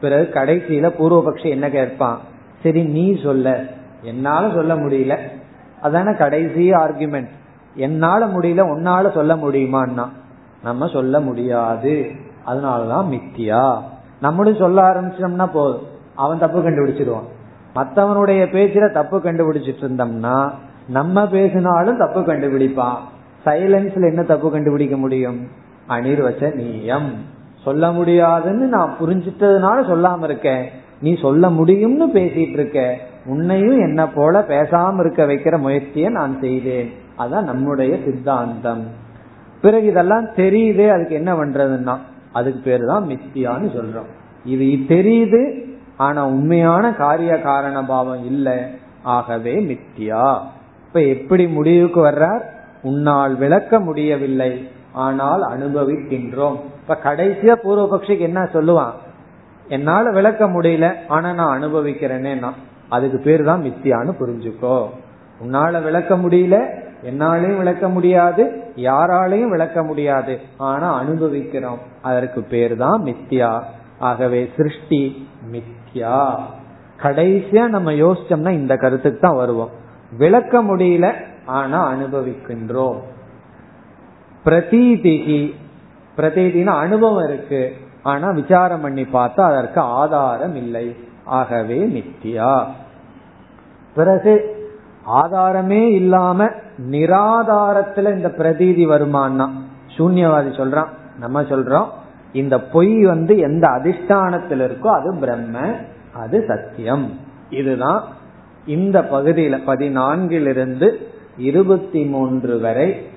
[0.02, 2.20] பிறகு கடைசியில பூர்வபக்ஷி என்ன கேட்பான்?
[2.64, 3.64] சரி நீ சொல்ல.
[4.02, 5.18] என்னால சொல்ல முடியல.
[5.84, 7.30] அதான கடைசி ஆர்குமெண்ட்
[7.76, 10.08] என்னால முடியல உன்னால சொல்ல முடியுமான்னா?
[10.64, 12.12] நம்ம சொல்ல முடியாது.
[12.48, 13.82] அதனாலதான் மித்தியா.
[14.22, 15.82] நம்மளும் சொல்ல ஆரம்பிச்சோம்னா போதும்.
[16.16, 17.28] அவன் தப்பு கண்டுபிடிச்சிருவான்.
[17.76, 20.52] மற்றவனுடைய பேச்சுல தப்பு கண்டுபிடிச்சிட்டு இருந்தோம்னா
[20.90, 22.96] நம்ம பேசினாலும் தப்பு கண்டுபிடிப்பான்.
[23.46, 25.48] சைலன்ஸ்ல என்ன தப்பு கண்டுபிடிக்க முடியும்?
[25.90, 27.10] அனிர்வச்சனீயம்.
[27.64, 30.70] சொல்ல முடியாதுன்னு நான் புரிஞ்சிட்டதுனால சொல்லாம இருக்கேன்.
[31.02, 32.98] நீ சொல்ல முடியும்னு பேசிட்டு இருக்க.
[33.26, 36.94] உன்னையும் என்ன போல பேசாம இருக்க வைக்கிற முயற்சியை நான் செய்தேன்.
[37.20, 38.84] அதான் நம்முடைய சித்தாந்தம்.
[39.62, 41.98] பிறகு இதெல்லாம் தெரியுது அதுக்கு என்ன பண்றதுன்னா
[42.32, 44.10] அதுக்கு பேரு தான் மித்தியான்னு சொல்றோம்.
[44.46, 45.64] இது தெரியுது
[45.98, 48.58] ஆனா உண்மையான காரிய காரண பாவம் இல்லை.
[49.04, 50.38] ஆகவே மித்தியா.
[50.90, 52.44] இப்ப எப்படி முடிவுக்கு வர்றார்?
[52.82, 54.70] உன்னால் விளக்க முடியவில்லை.
[54.92, 56.56] ஆனால் அனுபவிக்கின்றோம்.
[56.82, 58.94] இப்ப கடைசியா பூர்வபக்ஷிக்கு என்ன சொல்லுவான்?
[59.68, 62.54] என்னால விளக்க முடியல ஆனா நான் அனுபவிக்கிறேனே
[62.90, 64.86] அதுக்கு பேர் தான் மித்தியான்னு புரிஞ்சுக்கோ.
[65.44, 66.58] உன்னால விளக்க முடியல
[67.10, 68.44] என்னாலையும் விளக்க முடியாது
[68.76, 71.78] யாராலையும் விளக்க முடியாது ஆனா அனுபவிக்கிறோம்.
[72.02, 73.62] அதற்கு பேர் தான் மித்தியா.
[74.00, 76.36] ஆகவே சிருஷ்டி மித்யா.
[77.02, 79.88] கடைசியா நம்ம யோசிச்சோம்னா இந்த கருத்துக்கு தான் வருவோம்.
[80.18, 81.14] விளக்க முடியல
[81.46, 82.98] ஆனா அனுபவிக்கின்றோம்.
[84.46, 85.54] பிரதீதிகி
[86.18, 87.74] பிரதீதினா அனுபவம் இருக்கு.
[88.04, 90.96] ஆனா விசாரம் பண்ணி பார்த்தா அதற்கு ஆதாரம் இல்லை.
[91.26, 92.66] ஆகவே நித்தியா
[93.96, 94.58] பிறகு
[95.14, 99.50] ஆதாரமே இல்லாம நிராதாரத்துல இந்த பிரதீதி வருமானா
[99.98, 100.88] சூன்யவாதி சொல்றான்
[101.20, 101.88] நம்ம சொல்றோம்
[102.34, 105.60] இந்த பொய் வந்து எந்த அதிஷ்டானத்தில் இருக்கோ அது பிரம்ம
[106.14, 107.20] அது சத்தியம்.
[107.50, 108.04] இதுதான்
[108.70, 110.90] இந்த பகுதியில பதினான்கிலிருந்து
[111.38, 113.10] இருபத்தி மூன்று வரை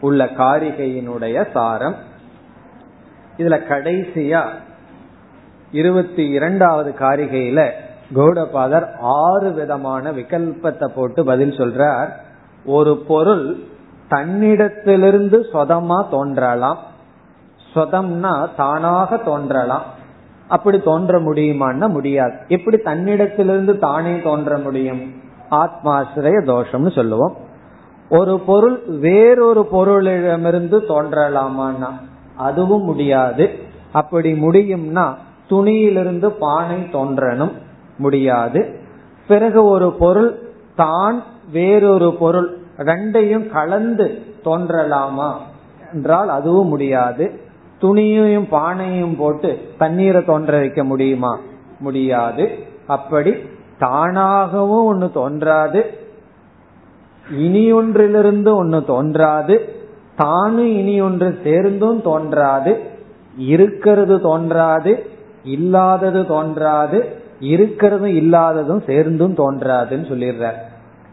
[0.00, 1.96] உள்ள காரிகையினுடைய சாரம்.
[3.38, 4.42] இதுல கடைசியா
[5.72, 7.70] இருபத்தி இரண்டாவது காரிகையில
[8.14, 12.08] கௌடபாதர் ஆறு விதமான விகல்பத்தை போட்டு பதில் சொல்றார்.
[12.64, 13.56] ஒரு பொருள்
[14.10, 16.78] தன்னிடத்திலிருந்து சொதமா தோன்றலாம்.
[17.74, 19.95] சொதம்னா தானாக தோன்றலாம்.
[20.48, 22.32] அப்படி தோன்ற முடியுமான்னா முடியாது.
[22.48, 25.00] எப்படி தன்னிடத்திலிருந்து தானே தோன்ற முடியும்?
[25.50, 27.36] ஆத்மாசிரய தோஷம்னு சொல்லுவோம்.
[28.08, 31.90] ஒரு பொருள் வேறொரு பொருளிடமிருந்து தோன்றலாமான்னா
[32.36, 33.50] அதுவும் முடியாது.
[33.92, 35.14] அப்படி முடியும்னா
[35.50, 37.52] துணியிலிருந்து பானை தோன்றணும்
[37.98, 38.80] முடியாது.
[39.28, 40.38] பிறகு ஒரு பொருள்
[40.76, 41.22] தான்
[41.52, 45.32] வேறொரு பொருள் ரெண்டையும் கலந்து தோன்றலாமா?
[45.92, 47.40] என்றால் அதுவும் முடியாது.
[47.80, 51.38] துணியையும் பானையும் போட்டு தண்ணீரை தோன்ற வைக்க முடியுமா?
[51.80, 52.58] முடியாது.
[52.86, 53.34] அப்படி
[53.80, 55.98] தானாகவும் ஒன்னு தோன்றாது.
[57.36, 59.74] இனி ஒன்றிலிருந்து ஒன்னு தோன்றாது.
[60.16, 62.80] தானும் இனி ஒன்று சேர்ந்தும் தோன்றாது.
[63.38, 65.06] இருக்கிறது தோன்றாது
[65.44, 70.56] இல்லாதது தோன்றாது இருக்கிறதும் இல்லாததும் சேர்ந்தும் தோன்றாதுன்னு சொல்லிடுறார்.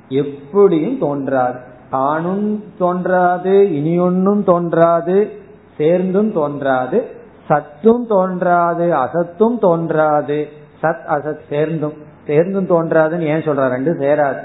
[0.10, 1.60] எப்படியும் தோன்றாது.
[1.90, 5.42] தானும் தோன்றாது இனி ஒன்னும் தோன்றாது.
[5.78, 7.06] சேர்ந்தும் தோன்றாது
[7.50, 10.48] சத்தும் தோன்றாது அசத்தும் தோன்றாது.
[10.84, 11.94] சத் அசத் சேர்ந்தும்
[12.28, 13.68] சேர்ந்தும் தோன்றாதுன்னு ஏன் சொல்ற?
[13.68, 14.40] ரெண்டு சேராது.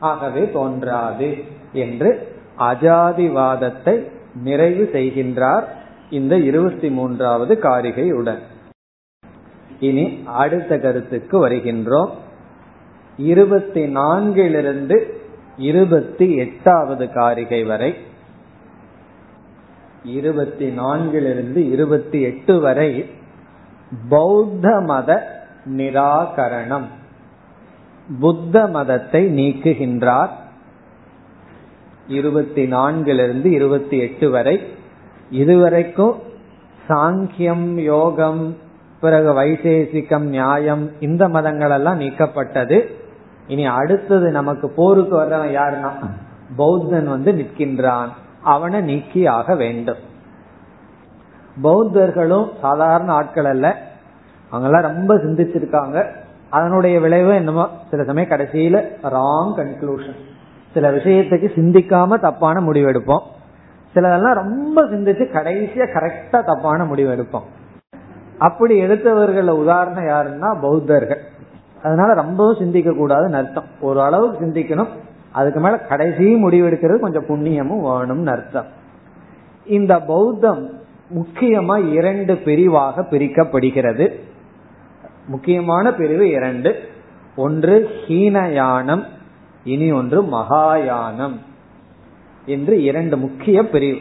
[0.00, 4.08] ஆகவே தோன்றாது என்று அஜாதிவாதத்தை
[4.42, 5.64] நிறைவு செய்கின்றார்
[6.10, 8.38] இந்த இருபத்தி மூன்றாவது காரிகை உடன்
[9.80, 12.10] இனி அடுத்த கருத்துக்கு வருகின்றோம்.
[13.16, 15.02] இருபத்தி நான்கிலிருந்து
[15.58, 17.94] இருபத்தி எட்டாவது காரிகை வரை
[20.04, 23.10] இருபத்தி நான்கிலிருந்து இருபத்தி எட்டு வரை
[24.08, 25.40] பௌத்த மத
[25.76, 26.84] நிராகரணம்.
[28.20, 30.28] புத்த மதத்தை நீக்குகின்றார்.
[32.08, 34.60] இருபத்தி நான்கிலிருந்து இருபத்தி எட்டு வரை.
[35.30, 36.18] இதுவரைக்கும்
[36.88, 38.56] சாங்கியம் யோகம்
[39.00, 42.86] பிறகு வைசேசிக்கம் நியாயம் இந்த மதங்கள் எல்லாம் நீக்கப்பட்டது.
[43.48, 45.90] இனி அடுத்தது நமக்கு போருக்கு வர்றவன் யாருன்னா
[46.56, 48.08] பௌத்தன் வந்து நிற்கின்றான்.
[48.44, 49.96] அவனை நீக்கி ஆக வேண்டும்.
[51.62, 53.76] பௌத்தர்களும் சாதாரண ஆட்கள் அல்ல.
[54.52, 56.06] அவங்கெல்லாம் ரொம்ப சிந்திச்சிருக்காங்க.
[56.50, 60.16] அதனுடைய விளைவு என்னமோ சில சமயம் கடைசியில ராங் கன்க்ளூஷன்
[60.74, 63.22] சில விஷயத்துக்கு சிந்திக்காம தப்பான முடிவெடுப்போம்.
[63.94, 67.42] சிலதெல்லாம் ரொம்ப சிந்திச்சு கடைசியா கரெக்டா தப்பான முடிவு எடுப்போம்
[68.38, 71.20] அப்படி எடுத்தவர்கள் உதாரணம் யாருன்னா பௌத்தர்கள்.
[71.82, 73.64] அதனால ரொம்பவும் சிந்திக்க கூடாதுன்னு அர்த்தம்.
[73.80, 74.88] ஒரு அளவுக்கு சிந்திக்கணும்.
[75.34, 78.66] அதுக்கு மேல கடைசி முடிவு எடுக்கிறது கொஞ்சம் புண்ணியமும் வேணும்னு அர்த்தம்.
[79.66, 80.70] இந்த பௌத்தம்
[81.14, 84.20] முக்கியமா இரண்டு பிரிவாக பிரிக்கப்படுகிறது.
[85.26, 86.88] முக்கியமான பிரிவு இரண்டு.
[87.36, 89.04] ஒன்று ஹீனயானம்
[89.64, 91.36] இனி ஒன்று மகாயானம்
[92.46, 93.98] என்று இரண்டு முக்கிய பிரிவு.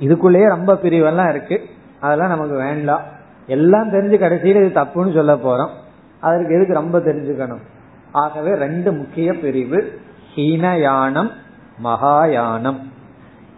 [0.00, 1.60] இதுக்குள்ளேயே ரொம்ப பிரிவெல்லாம் இருக்கு.
[2.00, 3.02] அதெல்லாம் நமக்கு வேண்டாம்.
[3.46, 5.70] எல்லாம் தெரிஞ்சு கடைசியில் இது தப்புன்னு சொல்ல போறோம்.
[6.20, 7.62] அதற்கு எதுக்கு ரொம்ப தெரிஞ்சுக்கணும்?
[8.12, 9.98] ஆகவே ரெண்டு முக்கிய பிரிவு.
[10.36, 11.30] ஹீனயானம்
[11.84, 12.78] மகாயானம்.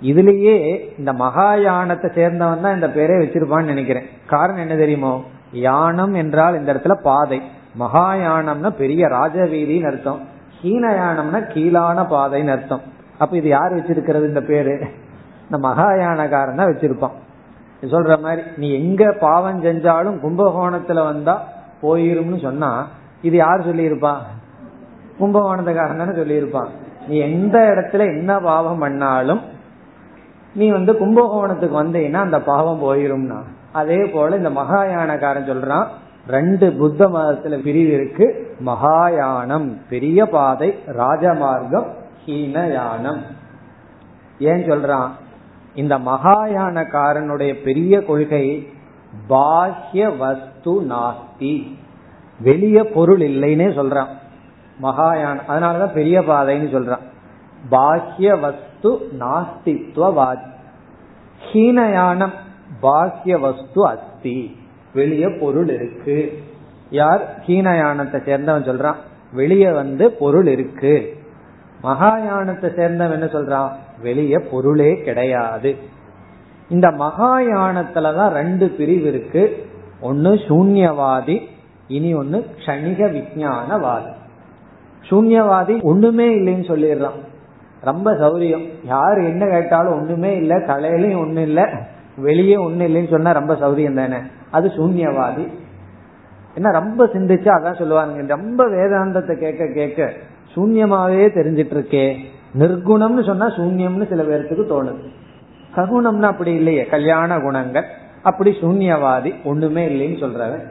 [0.03, 0.57] இதுலயே
[0.99, 4.07] இந்த மகாயானத்தை சேர்ந்தவன் தான் இந்த பேரே வச்சிருப்பான்னு நினைக்கிறேன்.
[4.27, 5.25] காரணம் என்ன தெரியுமோ?
[5.53, 7.43] யானம் என்றால் இந்த இடத்துல பாதை.
[7.79, 10.21] மகாயானம்னா பெரிய ராஜவீதின்னு அர்த்தம்.
[10.63, 12.83] ஹீனயானம்னா கீழான பாதைன்னு அர்த்தம்.
[13.19, 14.75] அப்ப இது யார் வச்சிருக்கிறது இந்த பேரு?
[15.43, 17.17] இந்த மகாயானக்காரன் தான் வச்சிருப்பான்.
[17.83, 21.43] சொல்ற மாதிரி நீ எங்க பாவம் செஞ்சாலும் கும்பகோணத்துல வந்தா
[21.83, 22.87] போயிரும்னு சொன்னா
[23.23, 24.13] இது யார் சொல்லியிருப்பா?
[25.21, 26.69] கும்பகோணத்துக்காரன் தானே சொல்லியிருப்பான்.
[27.09, 29.41] நீ எந்த இடத்துல என்ன பாவம் பண்ணாலும்
[30.55, 33.43] நீ வந்து கும்பகோணத்துக்கு வந்தீங்கன்னா அந்த பாவம் போயிரும்னா.
[33.73, 35.87] அதே போல இந்த மகாயானக்காரன் சொல்றான்
[36.27, 38.57] ரெண்டு புத்த மதத்துல பிரிவு இருக்கு.
[38.67, 41.87] மகாயானம் பெரிய பாதை ராஜமார்க்கம்
[42.27, 43.21] ஹீனயானம்.
[44.39, 45.09] ஏன் சொல்றான்?
[45.75, 48.69] இந்த மகாயானக்காரனுடைய பெரிய கொள்கை
[49.29, 51.77] பாஹ்ய வஸ்து நாஸ்தி.
[52.41, 54.09] வெளிய பொருள் இல்லைன்னே சொல்றான்.
[54.83, 55.41] மகாயான.
[55.49, 57.13] அதனாலதான் பெரிய பாதைன்னு சொல்றான்.
[57.71, 60.53] பாஹ்ய வஸ்து நாஸ்தித்வவாதி
[61.53, 62.33] ஹீனயானம்
[62.83, 64.57] பாஹ்ய வஸ்து அஸ்தி.
[64.95, 66.43] வெளிய பொருள் இருக்கு.
[66.91, 67.45] யார்?
[67.47, 68.95] ஹீனயானத்தை சேர்ந்தவன் சொல்றான்.
[69.33, 71.23] வெளிய வந்து பொருள் இருக்கு.
[71.83, 73.73] மகாயானத்தை சேர்ந்தவன் என்ன சொல்றான்?
[74.01, 75.77] வெளிய பொருளே கிடையாது.
[76.69, 79.67] இந்த மகாயானத்துலதான் ரெண்டு பிரிவு இருக்கு.
[80.01, 81.47] ஒன்னு சூன்யவாதி
[81.89, 84.13] இனி ஒன்னு கணிக விஜயானவாதி
[85.11, 87.19] சூன்யவாதி ஒண்ணுமே இல்லைன்னு சொல்லிடுறான்.
[87.81, 88.69] ரொம்ப சௌரியம்.
[88.85, 91.65] யார் என்ன கேட்டாலும் ஒண்ணுமே இல்லை தலையிலையும் ஒண்ணு இல்லை
[92.17, 94.17] வெளியே ஒண்ணு இல்லைன்னு சொன்னா ரொம்ப சௌரியம் தானே.
[94.51, 95.49] அது சூன்யவாதி.
[96.55, 100.13] என்ன ரொம்ப சிந்திச்சு அதான் சொல்லுவாங்க ரொம்ப வேதாந்தத்தை கேட்க கேட்க
[100.55, 102.17] சூன்யமாவே தெரிஞ்சிட்டு இருக்கே
[102.59, 105.03] நிர்குணம்னு சொன்னா சூன்யம்னு சில பேர்த்துக்கு தோணுது.
[105.77, 106.85] சகுணம்னு அப்படி இல்லையே.
[106.85, 107.85] கல்யாண குணங்கள்.
[108.23, 110.63] அப்படி சூன்யவாதி ஒண்ணுமே இல்லைன்னு சொல்றவன்.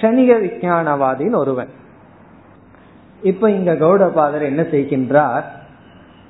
[0.00, 1.68] கணிக விஞ்ஞானவாதின்னு ஒருவன்.
[3.24, 5.42] இப்ப இங்க கௌடபாதர் என்ன செய்கின்றார்?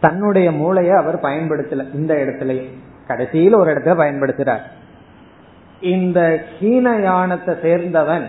[0.00, 2.70] தன்னுடைய மூளைய அவர் பயன்படுத்தல இந்த இடத்துல.
[3.06, 4.60] கடைசியில் ஒரு இடத்துல பயன்படுத்துறார்.
[5.80, 8.24] இந்த ஹீனயானத்தை சேர்ந்தவன்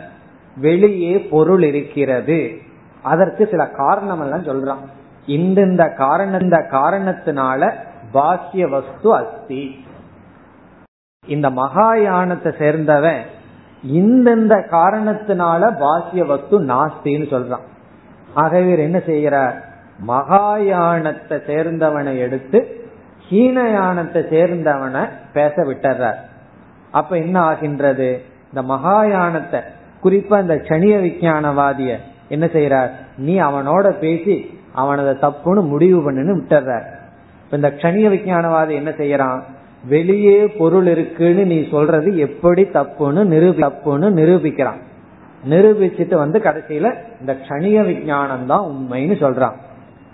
[0.57, 2.57] வெளியே பொருள் இருக்கிறது.
[3.01, 4.85] அதற்கு சில காரணம் எல்லாம் சொல்றான்.
[5.25, 7.73] இந்த காரண இந்த காரணத்தினால
[8.11, 9.85] பாக்கிய வஸ்து அஸ்தி.
[11.27, 13.21] இந்த மகாயானத்தை சேர்ந்தவன்
[13.93, 17.73] இந்தந்த காரணத்தினால பாக்கிய வஸ்து நாஸ்தின்னு சொல்றான்.
[18.35, 19.55] ஆகவே என்ன செய்கிறார்?
[20.07, 22.59] மகாயானத்தை சேர்ந்தவனை எடுத்து
[23.29, 26.19] ஹீனயானத்தை சேர்ந்தவனை பேச விட்டுறார்.
[26.91, 28.09] அப்ப என்ன ஆகின்றது?
[28.49, 29.61] இந்த மகாயானத்தை
[30.03, 31.91] குறிப்பா இந்த சனிய விஞ்ஞானவாதிய
[32.27, 34.35] என்ன செய்யறார் நீ அவனோட பேசி
[34.75, 36.85] அவனத தப்புன்னு முடிவு பண்ணுன்னு விட்டுறார்.
[37.51, 39.39] இந்த க்ஷணிய விஞ்ஞானவாதி என்ன செய்யறான்
[39.83, 44.79] வெளியே பொருள் இருக்குன்னு நீ சொல்றது எப்படி தப்புன்னு நிரூபி தப்புன்னு நிரூபிக்கிறான்.
[45.49, 46.87] நிரூபிச்சுட்டு வந்து கடைசியில
[47.19, 49.57] இந்த கணிக விஞ்ஞானம் தான் உண்மைன்னு சொல்றான்.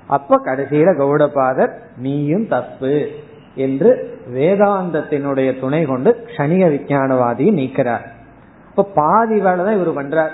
[0.07, 3.09] அப்ப கடைசியில கௌடபாதர் நீயும் தப்பு
[3.55, 3.89] என்று
[4.33, 8.05] வேதாந்தத்தினுடைய துணை கொண்டு க்ஷணிய விஞ்ஞானவாதியை நீக்கிறார்.
[8.69, 10.33] இப்ப பாதி வேலை தான் இவர் பண்றார்.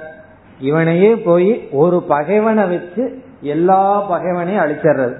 [0.60, 3.04] இவனையே போய் ஒரு பகைவனை வச்சு
[3.42, 5.16] எல்லா பகைவனையும் அழிச்சிடுறது.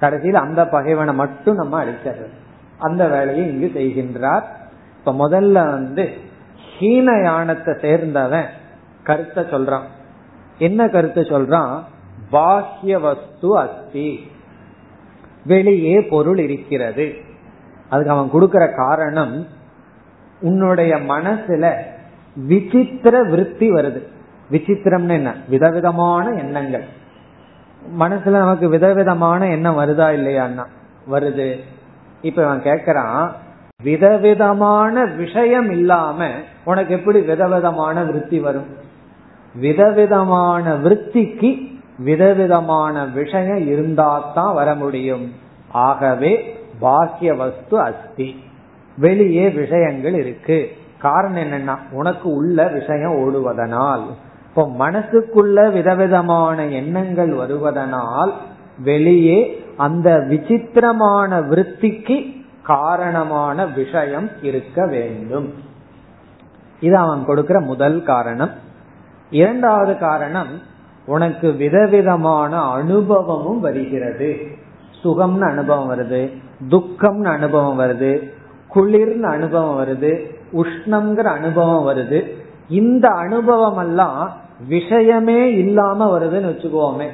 [0.00, 2.34] கடைசியில் அந்த பகைவனை மட்டும் நம்ம அழிச்சிடுறது.
[2.78, 4.44] அந்த வேலையை இங்கு செய்கின்றார்.
[4.98, 6.04] இப்ப முதல்ல வந்து
[6.72, 8.48] ஹீன யானத்தை சேர்ந்தவன்
[9.02, 9.84] கருத்தை சொல்றான்.
[10.58, 11.82] என்ன கருத்தை சொல்றான்?
[12.32, 14.30] பாஹ்ய வஸ்து அஸ்தி.
[15.46, 17.14] வெளியே பொருள் இருக்கிறது.
[17.88, 19.46] அதுக்கு அவன் கொடுக்கிற காரணம்
[20.40, 21.74] உன்னுடைய மனசுல
[22.34, 24.02] விசித்திர விருத்தி வருது.
[24.50, 25.34] விசித்திரம்னு என்ன?
[25.48, 26.84] விதவிதமான எண்ணங்கள்.
[27.98, 30.66] மனசுல நமக்கு விதவிதமான எண்ணம் வருதா இல்லையான்னா?
[31.10, 31.58] வருது.
[32.22, 33.30] இப்ப அவன் கேக்குறான்
[33.82, 36.30] விதவிதமான விஷயம் இல்லாம
[36.64, 38.88] உனக்கு எப்படி விதவிதமான விருத்தி வரும்?
[39.54, 45.32] விதவிதமான விருத்திக்கு விதவிதமான விஷயம் இருந்தாதான் வர முடியும்.
[45.70, 48.44] ஆகவே பாக்கிய வஸ்து அஸ்தி.
[48.98, 50.68] வெளியே விஷயங்கள் இருக்கு.
[50.98, 54.02] காரணம் என்னன்னா உனக்கு உள்ள விஷயம் ஓடுவதனால்.
[54.48, 58.32] இப்போ மனசுக்குள்ள விதவிதமான எண்ணங்கள் வருவதனால்
[58.78, 65.54] வெளியே அந்த விசித்திரமான விருத்திக்கு காரணமான விஷயம் இருக்க வேண்டும்.
[66.80, 68.50] இது அவன் கொடுக்கிற முதல் காரணம்.
[69.30, 70.48] இரண்டாவது காரணம்
[71.06, 74.36] உனக்கு விதவிதமான அனுபவமும் வருகிறது.
[75.04, 76.32] சுகம்னு அனுபவம் வருது
[76.70, 78.30] துக்கம்னு அனுபவம் வருது
[78.74, 82.26] குளிர்னு அனுபவம் வருது உஷ்ணம்ங்கிற அனுபவம் வருது.
[82.68, 84.32] இந்த அனுபவம் எல்லாம்
[84.68, 87.06] விஷயமே இல்லாம வருதுன்னு வச்சுக்கோமே.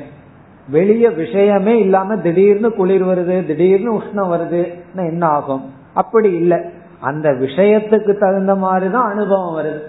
[0.68, 5.72] வெளிய விஷயமே இல்லாம திடீர்னு குளிர் வருது திடீர்னு உஷ்ணம் வருது என்ன ஆகும்?
[5.94, 6.58] அப்படி இல்லை.
[7.00, 9.82] அந்த விஷயத்துக்கு தகுந்த மாதிரி தான் அனுபவம் வருது.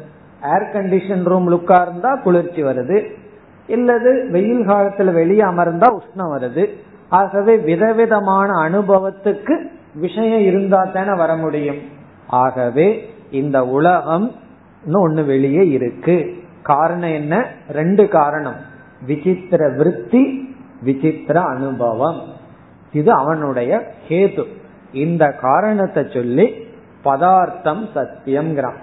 [0.43, 3.11] ஏர் கண்டிஷன் ரூம் லுக்கா இருந்தா குளிர்ச்சி வருது.
[3.67, 6.69] இல்லது வெயில் காலத்துல வெளியே அமர்ந்தா உஷ்ணம் வருது.
[7.09, 9.61] ஆகவே விதவிதமான அனுபவத்துக்கு
[9.93, 11.77] விஷயம் இருந்தா தானே வர முடியும்.
[12.27, 14.31] ஆகவே இந்த உலகம்
[14.93, 16.43] ஒண்ணு வெளியே இருக்கு.
[16.63, 17.45] காரணம் என்ன?
[17.71, 18.55] ரெண்டு காரணம்.
[19.05, 22.19] விசித்திர விற்பி விசித்திர அனுபவம்.
[22.93, 24.45] இது அவனுடைய ஹேது
[24.91, 26.53] இந்த காரணத்தை சொல்லி
[27.01, 28.77] பதார்த்தம் சத்தியம்ங்கிறான்.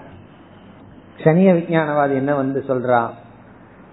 [1.23, 3.11] சனிய விஞ்ஞானவாதி என்ன வந்து சொல்றான்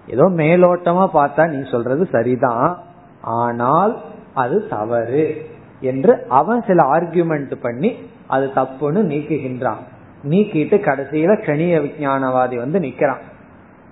[0.06, 2.78] ஏதோ மேலோட்டமா பார்த்தா நீ சொல்றது சரிதான்.
[3.20, 4.02] ஆனால்
[4.34, 5.50] அது தவறு
[5.80, 7.96] என்று அவன் சில ஆர்கியூமெண்ட் பண்ணி
[8.26, 9.82] அது தப்புன்னு நீக்குகின்றான்.
[10.28, 13.22] நீக்கிட்டு கடைசியில கணிய விஞ்ஞானவாதி வந்து நிக்கிறான்.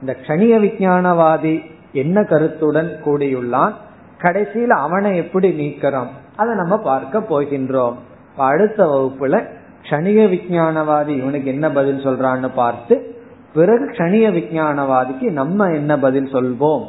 [0.00, 1.62] இந்த கணிய விஞ்ஞானவாதி
[1.92, 3.72] என்ன கருத்துடன் கூடியுள்ளான்?
[4.20, 7.94] கடைசியில அவனை எப்படி நீக்கிறான் அதை நம்ம பார்க்க போகின்றோம்.
[8.36, 9.48] அடுத்த வகுப்புல
[9.90, 13.09] கணிய விஞ்ஞானவாதி இவனுக்கு என்ன பதில் சொல்றான்னு பார்த்து
[13.54, 16.84] பிறகு கணிய விஞ்ஞானவாதிக்கு நம்ம என்ன பதில் சொல்வோம்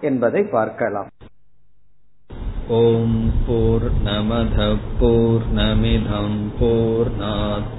[0.00, 1.06] என்பதை பார்க்கலாம்.
[2.68, 7.10] ஓம் போர் நமத போர் நமிதம் போர்